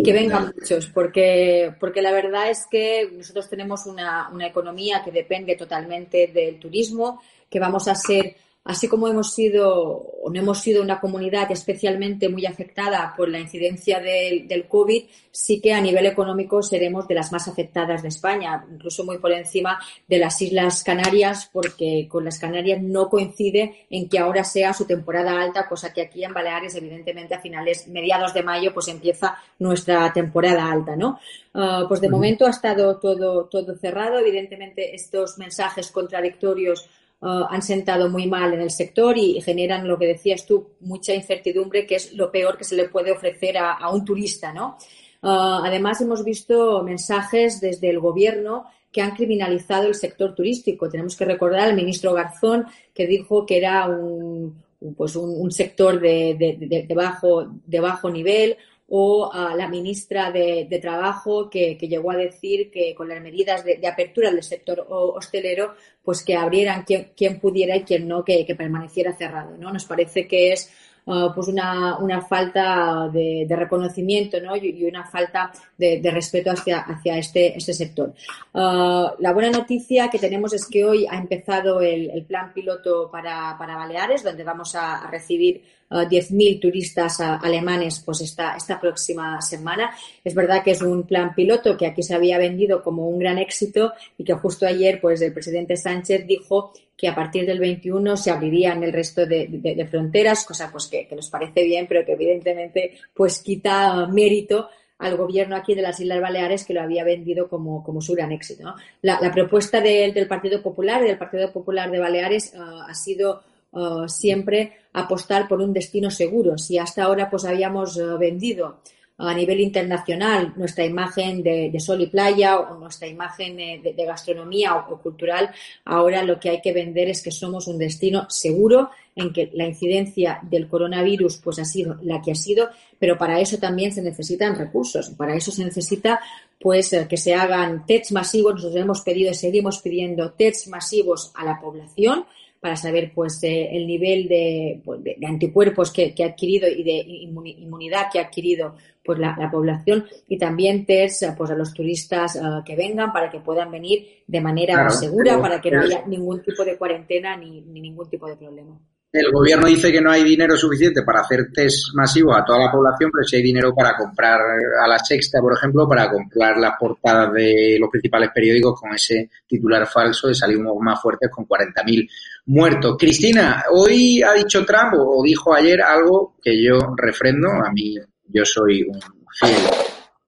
[0.04, 5.10] que, vengan muchos, porque, porque la verdad es que nosotros tenemos una, una economía que
[5.10, 8.36] depende totalmente del turismo, que vamos a ser
[8.66, 13.38] así como hemos sido o no hemos sido una comunidad especialmente muy afectada por la
[13.38, 18.08] incidencia del, del, COVID, sí que a nivel económico seremos de las más afectadas de
[18.08, 19.78] España, incluso muy por encima
[20.08, 24.84] de las Islas Canarias, porque con las Canarias no coincide en que ahora sea su
[24.84, 29.36] temporada alta, cosa que aquí en Baleares, evidentemente, a finales, mediados de mayo, pues empieza
[29.60, 31.20] nuestra temporada alta, ¿no?
[31.54, 34.18] Uh, pues de momento ha estado todo, todo cerrado.
[34.18, 36.88] Evidentemente, estos mensajes contradictorios
[37.18, 41.14] Uh, han sentado muy mal en el sector y generan lo que decías tú, mucha
[41.14, 44.76] incertidumbre, que es lo peor que se le puede ofrecer a, un turista, ¿no?
[45.22, 50.90] Uh, además, hemos visto mensajes desde el gobierno que han criminalizado el sector turístico.
[50.90, 54.62] Tenemos que recordar al ministro Garzón que dijo que era un,
[54.96, 58.56] pues un, sector de, bajo, de bajo nivel
[58.88, 63.84] o a la ministra de, Trabajo que, llegó a decir que con las medidas de,
[63.86, 69.56] apertura del sector hostelero, pues que abrieran quien, pudiera y quien no, que, permaneciera cerrado.
[69.56, 69.72] ¿no?
[69.72, 70.72] Nos parece que es
[71.06, 74.56] uh, pues una, una, falta de, reconocimiento ¿no?
[74.56, 78.12] y, una falta de, respeto hacia, hacia este, este sector.
[78.52, 83.56] Uh, la buena noticia que tenemos es que hoy ha empezado el, plan piloto para,
[83.58, 89.90] para, Baleares, donde vamos a recibir 10.000 turistas alemanes pues esta, esta próxima semana.
[90.24, 93.38] Es verdad que es un plan piloto que aquí se había vendido como un gran
[93.38, 98.16] éxito y que justo ayer pues el presidente Sánchez dijo que a partir del 21
[98.16, 102.98] se abrirían el resto de, fronteras, cosa pues que, nos parece bien, pero que evidentemente
[103.12, 104.68] pues quita mérito
[104.98, 108.32] al gobierno aquí de las Islas Baleares que lo había vendido como, como su gran
[108.32, 108.74] éxito.
[109.02, 113.42] La, propuesta del Partido Popular y del Partido Popular de Baleares uh, ha sido
[113.72, 116.56] uh, siempre apostar por un destino seguro.
[116.56, 118.80] Si hasta ahora pues habíamos eh, vendido
[119.18, 124.76] a nivel internacional nuestra imagen de, sol y playa o nuestra imagen eh, de, gastronomía
[124.76, 125.50] o, cultural,
[125.84, 129.66] ahora lo que hay que vender es que somos un destino seguro en que la
[129.66, 132.68] incidencia del coronavirus pues ha sido la que ha sido,
[132.98, 135.10] pero para eso también se necesitan recursos.
[135.10, 136.20] Para eso se necesita
[136.60, 138.56] pues eh, que se hagan tests masivos.
[138.56, 142.26] Nosotros hemos pedido y seguimos pidiendo tests masivos a la población
[142.60, 146.98] para saber pues eh, el nivel pues, de, de, anticuerpos que, ha adquirido y de
[146.98, 148.74] inmunidad que ha adquirido
[149.06, 153.30] pues la, la población y también test pues a los turistas uh, que vengan para
[153.30, 157.60] que puedan venir de manera segura para que no haya ningún tipo de cuarentena ni,
[157.62, 158.78] ni ningún tipo de problema.
[159.12, 162.70] El gobierno dice que no hay dinero suficiente para hacer test masivos a toda la
[162.70, 166.72] población, pero sí hay dinero para comprar a la sexta, por ejemplo, para comprar las
[166.78, 172.10] portadas de los principales periódicos con ese titular falso de salimos más fuertes con 40.000
[172.46, 172.96] muertos.
[172.98, 177.48] Cristina, hoy ha dicho Trump o dijo ayer algo que yo refrendo.
[177.48, 177.96] A mí,
[178.36, 179.00] yo soy un
[179.32, 179.56] fiel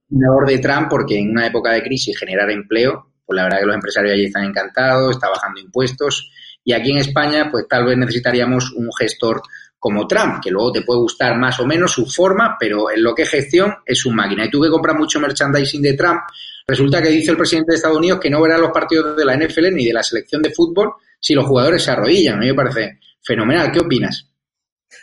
[0.09, 3.67] senador de Trump porque en una época de crisis generar empleo, pues la verdad que
[3.67, 6.31] los empresarios allí están encantados, está bajando impuestos
[6.69, 9.41] y aquí en España, pues tal vez necesitaríamos un gestor
[9.79, 13.15] como Trump, que luego te puede gustar más o menos su forma, pero en lo
[13.15, 14.45] que es gestión es su máquina.
[14.45, 16.21] Y tú que compras mucho merchandising de Trump,
[16.67, 19.37] resulta que dice el presidente de Estados Unidos que no verá los partidos de la
[19.37, 22.37] NFL ni de la selección de fútbol si los jugadores se arrodillan.
[22.37, 23.73] A mí me parece fenomenal.
[23.73, 24.28] ¿Qué opinas?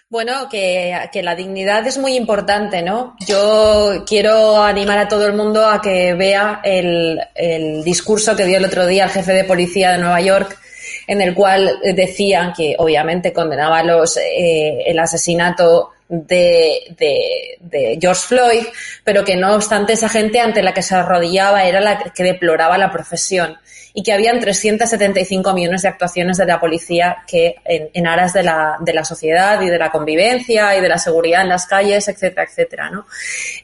[0.08, 3.16] Bueno, que, la dignidad es muy importante, ¿no?
[3.28, 7.20] Yo quiero animar a todo el mundo a que vea el,
[7.84, 10.60] discurso que dio el otro día el jefe de policía de Nueva York,
[11.08, 18.66] en el cual decían que obviamente condenaba los, eh, el asesinato de, George Floyd,
[19.04, 22.78] pero que no obstante esa gente ante la que se arrodillaba era la que deploraba
[22.78, 23.58] la profesión
[23.98, 28.76] y que habían 375 millones de actuaciones de la policía que en, aras de la,
[28.82, 32.44] de la sociedad y de la convivencia y de la seguridad en las calles, etcétera,
[32.44, 33.06] etcétera, ¿no?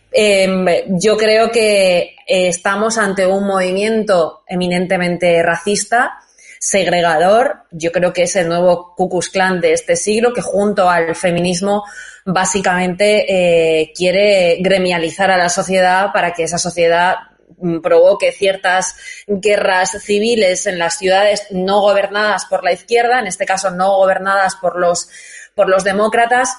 [0.10, 6.20] Em, yo creo que estamos ante un movimiento eminentemente racista
[6.62, 7.64] segregador.
[7.72, 11.14] Yo creo que es el nuevo Ku Klux Klan de este siglo que junto al
[11.16, 11.84] feminismo
[12.24, 17.16] básicamente eh, quiere gremializar a la sociedad para que esa sociedad
[17.82, 18.95] provoque ciertas
[19.28, 24.56] guerras civiles en las ciudades no gobernadas por la izquierda, en este caso no gobernadas
[24.56, 25.10] por los,
[25.56, 26.57] por los demócratas,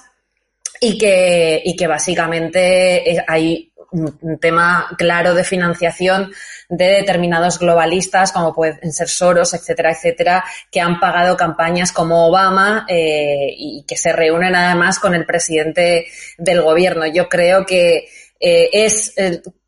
[0.80, 6.32] y que, y que básicamente eh, hay un tema claro de financiación
[6.68, 12.86] de determinados globalistas, como pueden ser Soros, etcétera, etcétera, que han pagado campañas como Obama
[12.88, 16.06] eh, y que se reúnen además con el presidente
[16.38, 17.06] del gobierno.
[17.06, 18.08] Yo creo que
[18.40, 19.14] eh, es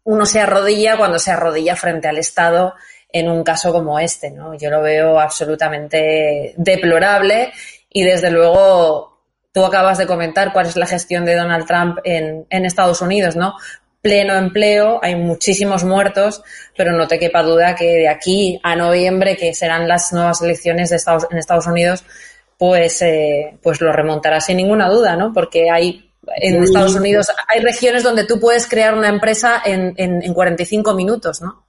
[0.04, 2.74] uno se arrodilla cuando se arrodilla frente al Estado
[3.12, 4.54] en un caso como este, ¿no?
[4.54, 7.52] Yo lo veo absolutamente deplorable
[7.90, 9.14] y desde luego
[9.54, 13.54] Tú acabas de comentar cuál es la gestión de Donald Trump en, Estados Unidos, ¿no?
[14.02, 16.42] Pleno empleo, hay muchísimos muertos,
[16.76, 20.90] pero no te quepa duda que de aquí a noviembre, que serán las nuevas elecciones
[20.90, 22.04] de Estados, en Estados Unidos,
[22.58, 25.32] pues, eh, pues lo remontará sin ninguna duda, ¿no?
[25.32, 30.22] Porque hay en Estados Unidos hay regiones donde tú puedes crear una empresa en, en,
[30.22, 31.64] en 45 minutos, ¿no?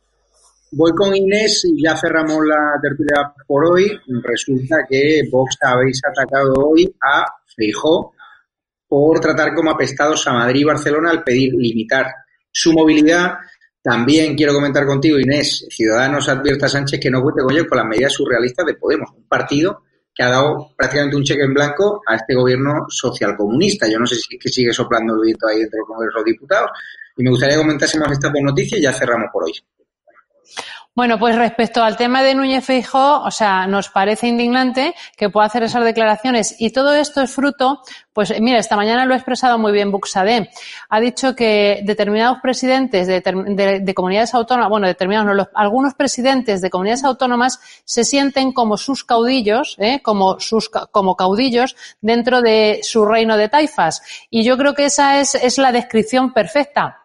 [0.72, 3.98] Voy con Inés y ya cerramos la tertulia por hoy.
[4.24, 7.26] Resulta que Vox habéis atacado hoy a
[7.56, 8.14] Feijó
[8.88, 12.08] por tratar como apestados a Madrid y Barcelona al pedir limitar
[12.52, 13.36] su movilidad.
[13.82, 17.78] También quiero comentar contigo, Inés, Ciudadanos advierte a Sánchez que no cuente con ellos con
[17.78, 19.84] las medidas surrealistas de Podemos, un partido
[20.16, 23.88] que ha dado prácticamente un cheque en blanco a este gobierno socialcomunista.
[23.90, 26.22] Yo no sé si es que sigue soplando el viento ahí dentro del Congreso de
[26.22, 26.72] los Diputados.
[27.18, 29.52] Y me gustaría que comentásemos estas dos noticias y ya cerramos por hoy.
[30.96, 35.46] Bueno, pues respecto al tema de Núñez Feijóo, o sea, nos parece indignante que pueda
[35.46, 37.82] hacer esas declaraciones y todo esto es fruto,
[38.14, 40.50] pues mira, esta mañana lo ha expresado muy bien Buxadé.
[40.88, 47.04] Ha dicho que determinados presidentes de, comunidades autónomas, bueno, determinados, no, algunos presidentes de comunidades
[47.04, 50.00] autónomas se sienten como sus caudillos, ¿eh?
[50.02, 54.02] como sus como caudillos dentro de su reino de taifas.
[54.30, 57.05] Y yo creo que esa es, es la descripción perfecta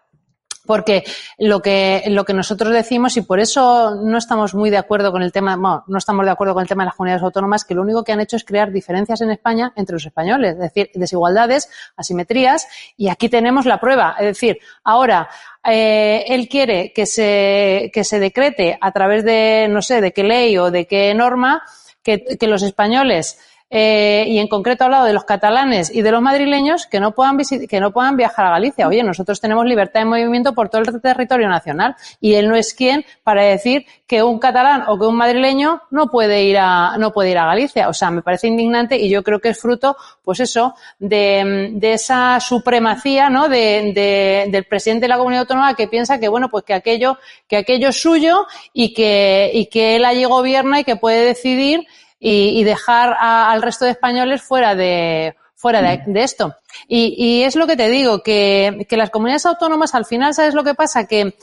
[0.70, 1.02] porque
[1.36, 5.20] lo que, lo que nosotros decimos, y por eso no estamos muy de acuerdo con
[5.20, 7.74] el tema, no, no estamos de acuerdo con el tema de las comunidades autónomas, que
[7.74, 10.92] lo único que han hecho es crear diferencias en España entre los españoles, es decir,
[10.94, 14.14] desigualdades, asimetrías, y aquí tenemos la prueba.
[14.20, 15.28] Es decir, ahora,
[15.64, 20.22] eh, él quiere que se, que se decrete a través de, no sé, de qué
[20.22, 21.64] ley o de qué norma,
[22.04, 23.40] que, que los españoles
[23.72, 27.12] eh, y en concreto ha hablado de los catalanes y de los madrileños que no
[27.12, 28.88] puedan que no puedan viajar a Galicia.
[28.88, 32.74] Oye, nosotros tenemos libertad de movimiento por todo el territorio nacional y él no es
[32.74, 37.12] quien para decir que un catalán o que un madrileño no puede ir a no
[37.12, 37.88] puede ir a Galicia.
[37.88, 41.92] O sea, me parece indignante y yo creo que es fruto, pues eso, de, de
[41.92, 43.48] esa supremacía, ¿no?
[43.48, 47.18] De, de, del presidente de la comunidad autónoma que piensa que bueno, pues que aquello
[47.46, 51.86] que aquello es suyo y que y que él allí gobierna y que puede decidir
[52.20, 56.54] y, dejar al resto de españoles fuera de fuera de, esto.
[56.88, 60.54] Y, y, es lo que te digo, que, que las comunidades autónomas al final, ¿sabes
[60.54, 61.06] lo que pasa?
[61.06, 61.34] Que,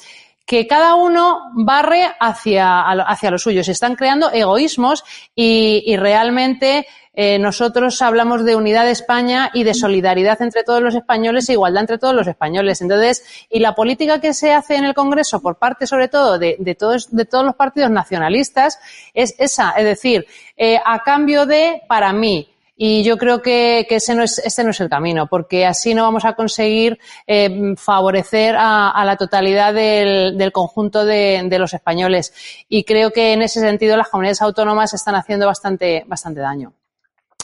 [0.48, 3.66] que cada uno barre hacia, hacia lo suyo.
[3.66, 5.04] Se están creando egoísmos
[5.36, 10.82] y, y realmente eh, nosotros hablamos de unidad de España y de solidaridad entre todos
[10.82, 12.80] los españoles e igualdad entre todos los españoles.
[12.82, 16.56] Entonces, y la política que se hace en el Congreso por parte, sobre todo, de,
[16.60, 18.80] de todos, de todos los partidos nacionalistas
[19.14, 23.96] es esa, es decir, eh, a cambio de, para mí, y yo creo que, que
[23.96, 27.74] ese, no es, ese no es el camino, porque así no vamos a conseguir eh,
[27.76, 32.34] favorecer a, a, la totalidad del, del conjunto de, de, los españoles.
[32.70, 36.72] Y creo que en ese sentido las comunidades autónomas están haciendo bastante, bastante daño.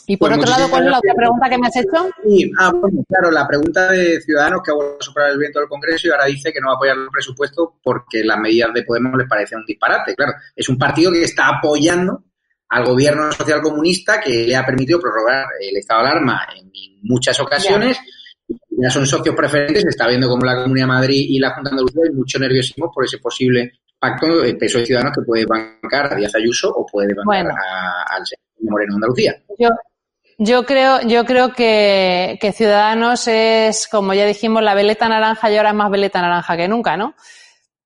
[0.05, 2.09] Y por pues otro lado, ¿cuál es la otra pregunta que me has hecho?
[2.23, 5.59] Sí, ah, bueno, claro, la pregunta de Ciudadanos que ha vuelto a soplar el viento
[5.59, 8.73] del Congreso y ahora dice que no va a apoyar el presupuesto porque las medidas
[8.73, 10.13] de Podemos les parece un disparate.
[10.13, 12.21] Claro, es un partido que está apoyando
[12.73, 16.71] al gobierno social comunista que le ha permitido prorrogar el estado de alarma en
[17.03, 17.99] muchas ocasiones.
[18.69, 18.89] Ya.
[18.89, 21.73] son socios preferentes, se está viendo como la Comunidad de Madrid y la Junta de
[21.75, 26.11] Andalucía hay mucho nerviosismo por ese posible pacto de peso de ciudadanos que puede bancar
[26.11, 27.53] a Díaz Ayuso o puede bancar
[28.09, 29.35] al señor Moreno de Andalucía.
[29.59, 29.69] Yo,
[30.39, 35.57] yo creo, yo creo que, que, Ciudadanos es, como ya dijimos, la veleta naranja y
[35.57, 37.13] ahora es más veleta naranja que nunca, ¿no?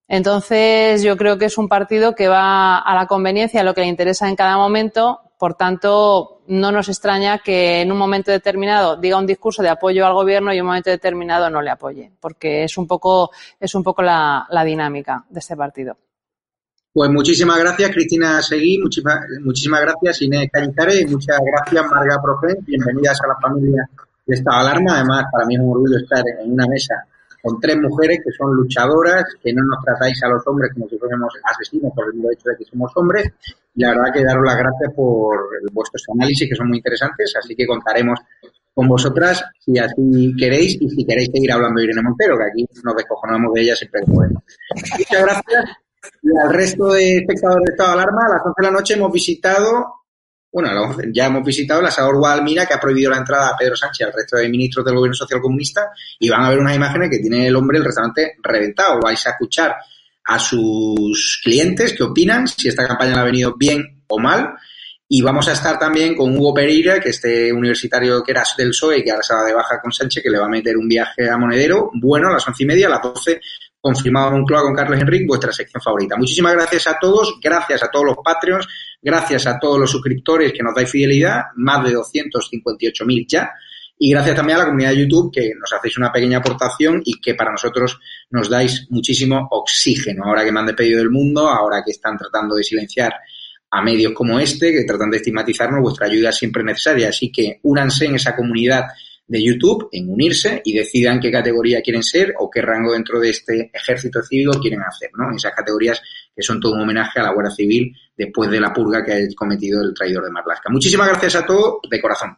[0.08, 3.82] Entonces, yo creo que es un partido que va a la conveniencia, a lo que
[3.82, 5.20] le interesa en cada momento.
[5.38, 10.06] Por tanto, no nos extraña que en un momento determinado diga un discurso de apoyo
[10.06, 13.76] al gobierno y en un momento determinado no le apoye, porque es un poco, es
[13.76, 15.98] un poco la, dinámica de este partido.
[16.92, 22.58] Pues muchísimas gracias, Cristina Seguí, muchísimas, muchísimas gracias, Inés Cañizare, y muchas gracias, Marga Profe.
[22.62, 23.88] Bienvenidas a la familia
[24.26, 24.96] de esta alarma.
[24.96, 26.96] Además, para mí es un orgullo estar en una mesa
[27.42, 30.98] con tres mujeres que son luchadoras, que no nos tratáis a los hombres como si
[30.98, 33.28] fuéramos asesinos por el hecho de que somos hombres.
[33.76, 35.38] Y la verdad que daros las gracias por
[35.72, 38.20] vuestros análisis que son muy interesantes, así que contaremos
[38.74, 42.68] con vosotras si así queréis y si queréis seguir hablando de Irene Montero, que aquí
[42.84, 44.44] nos descojonamos de ella siempre que podemos.
[44.98, 45.66] Muchas gracias.
[46.22, 48.94] Y al resto de espectadores de estado de alarma, a las 11 de la noche
[48.94, 49.98] hemos visitado
[50.58, 54.08] bueno, ya hemos visitado la Asador Guadalmira, que ha prohibido la entrada a Pedro Sánchez
[54.08, 57.20] al resto de ministros del gobierno social comunista, y van a ver unas imágenes que
[57.20, 59.00] tiene el hombre el restaurante reventado.
[59.00, 59.76] Vais a escuchar
[60.26, 64.56] a sus clientes que opinan si esta campaña le ha venido bien o mal.
[65.08, 69.04] Y vamos a estar también con Hugo Pereira, que este universitario que era del PSOE
[69.04, 71.30] que ahora se va de baja con Sánchez, que le va a meter un viaje
[71.30, 71.92] a Monedero.
[71.94, 73.40] Bueno, a las once y media, a las doce,
[73.88, 76.18] confirmado en Moncloa con Carlos Enrique, vuestra sección favorita.
[76.18, 78.68] Muchísimas gracias a todos, gracias a todos los Patreons,
[79.02, 83.50] gracias a todos los suscriptores que nos dais fidelidad, más de 258.000 ya.
[83.98, 87.20] Y gracias también a la comunidad de YouTube que nos hacéis una pequeña aportación y
[87.22, 87.98] que para nosotros
[88.30, 90.26] nos dais muchísimo oxígeno.
[90.26, 93.14] Ahora que me han despedido del mundo, ahora que están tratando de silenciar
[93.72, 97.08] a medios como este, que tratan de estigmatizarnos, vuestra ayuda siempre es necesaria.
[97.08, 98.84] Así que únanse en esa comunidad
[99.28, 103.30] de YouTube, en unirse y decidan qué categoría quieren ser o qué rango dentro de
[103.30, 105.36] este ejército civil quieren hacer, ¿no?
[105.36, 106.02] Esas categorías
[106.36, 109.18] que son todo un homenaje a la Guardia Civil después de la purga que ha
[109.36, 110.70] cometido el traidor de Marlaska.
[110.70, 112.38] Muchísimas gracias a todos de corazón.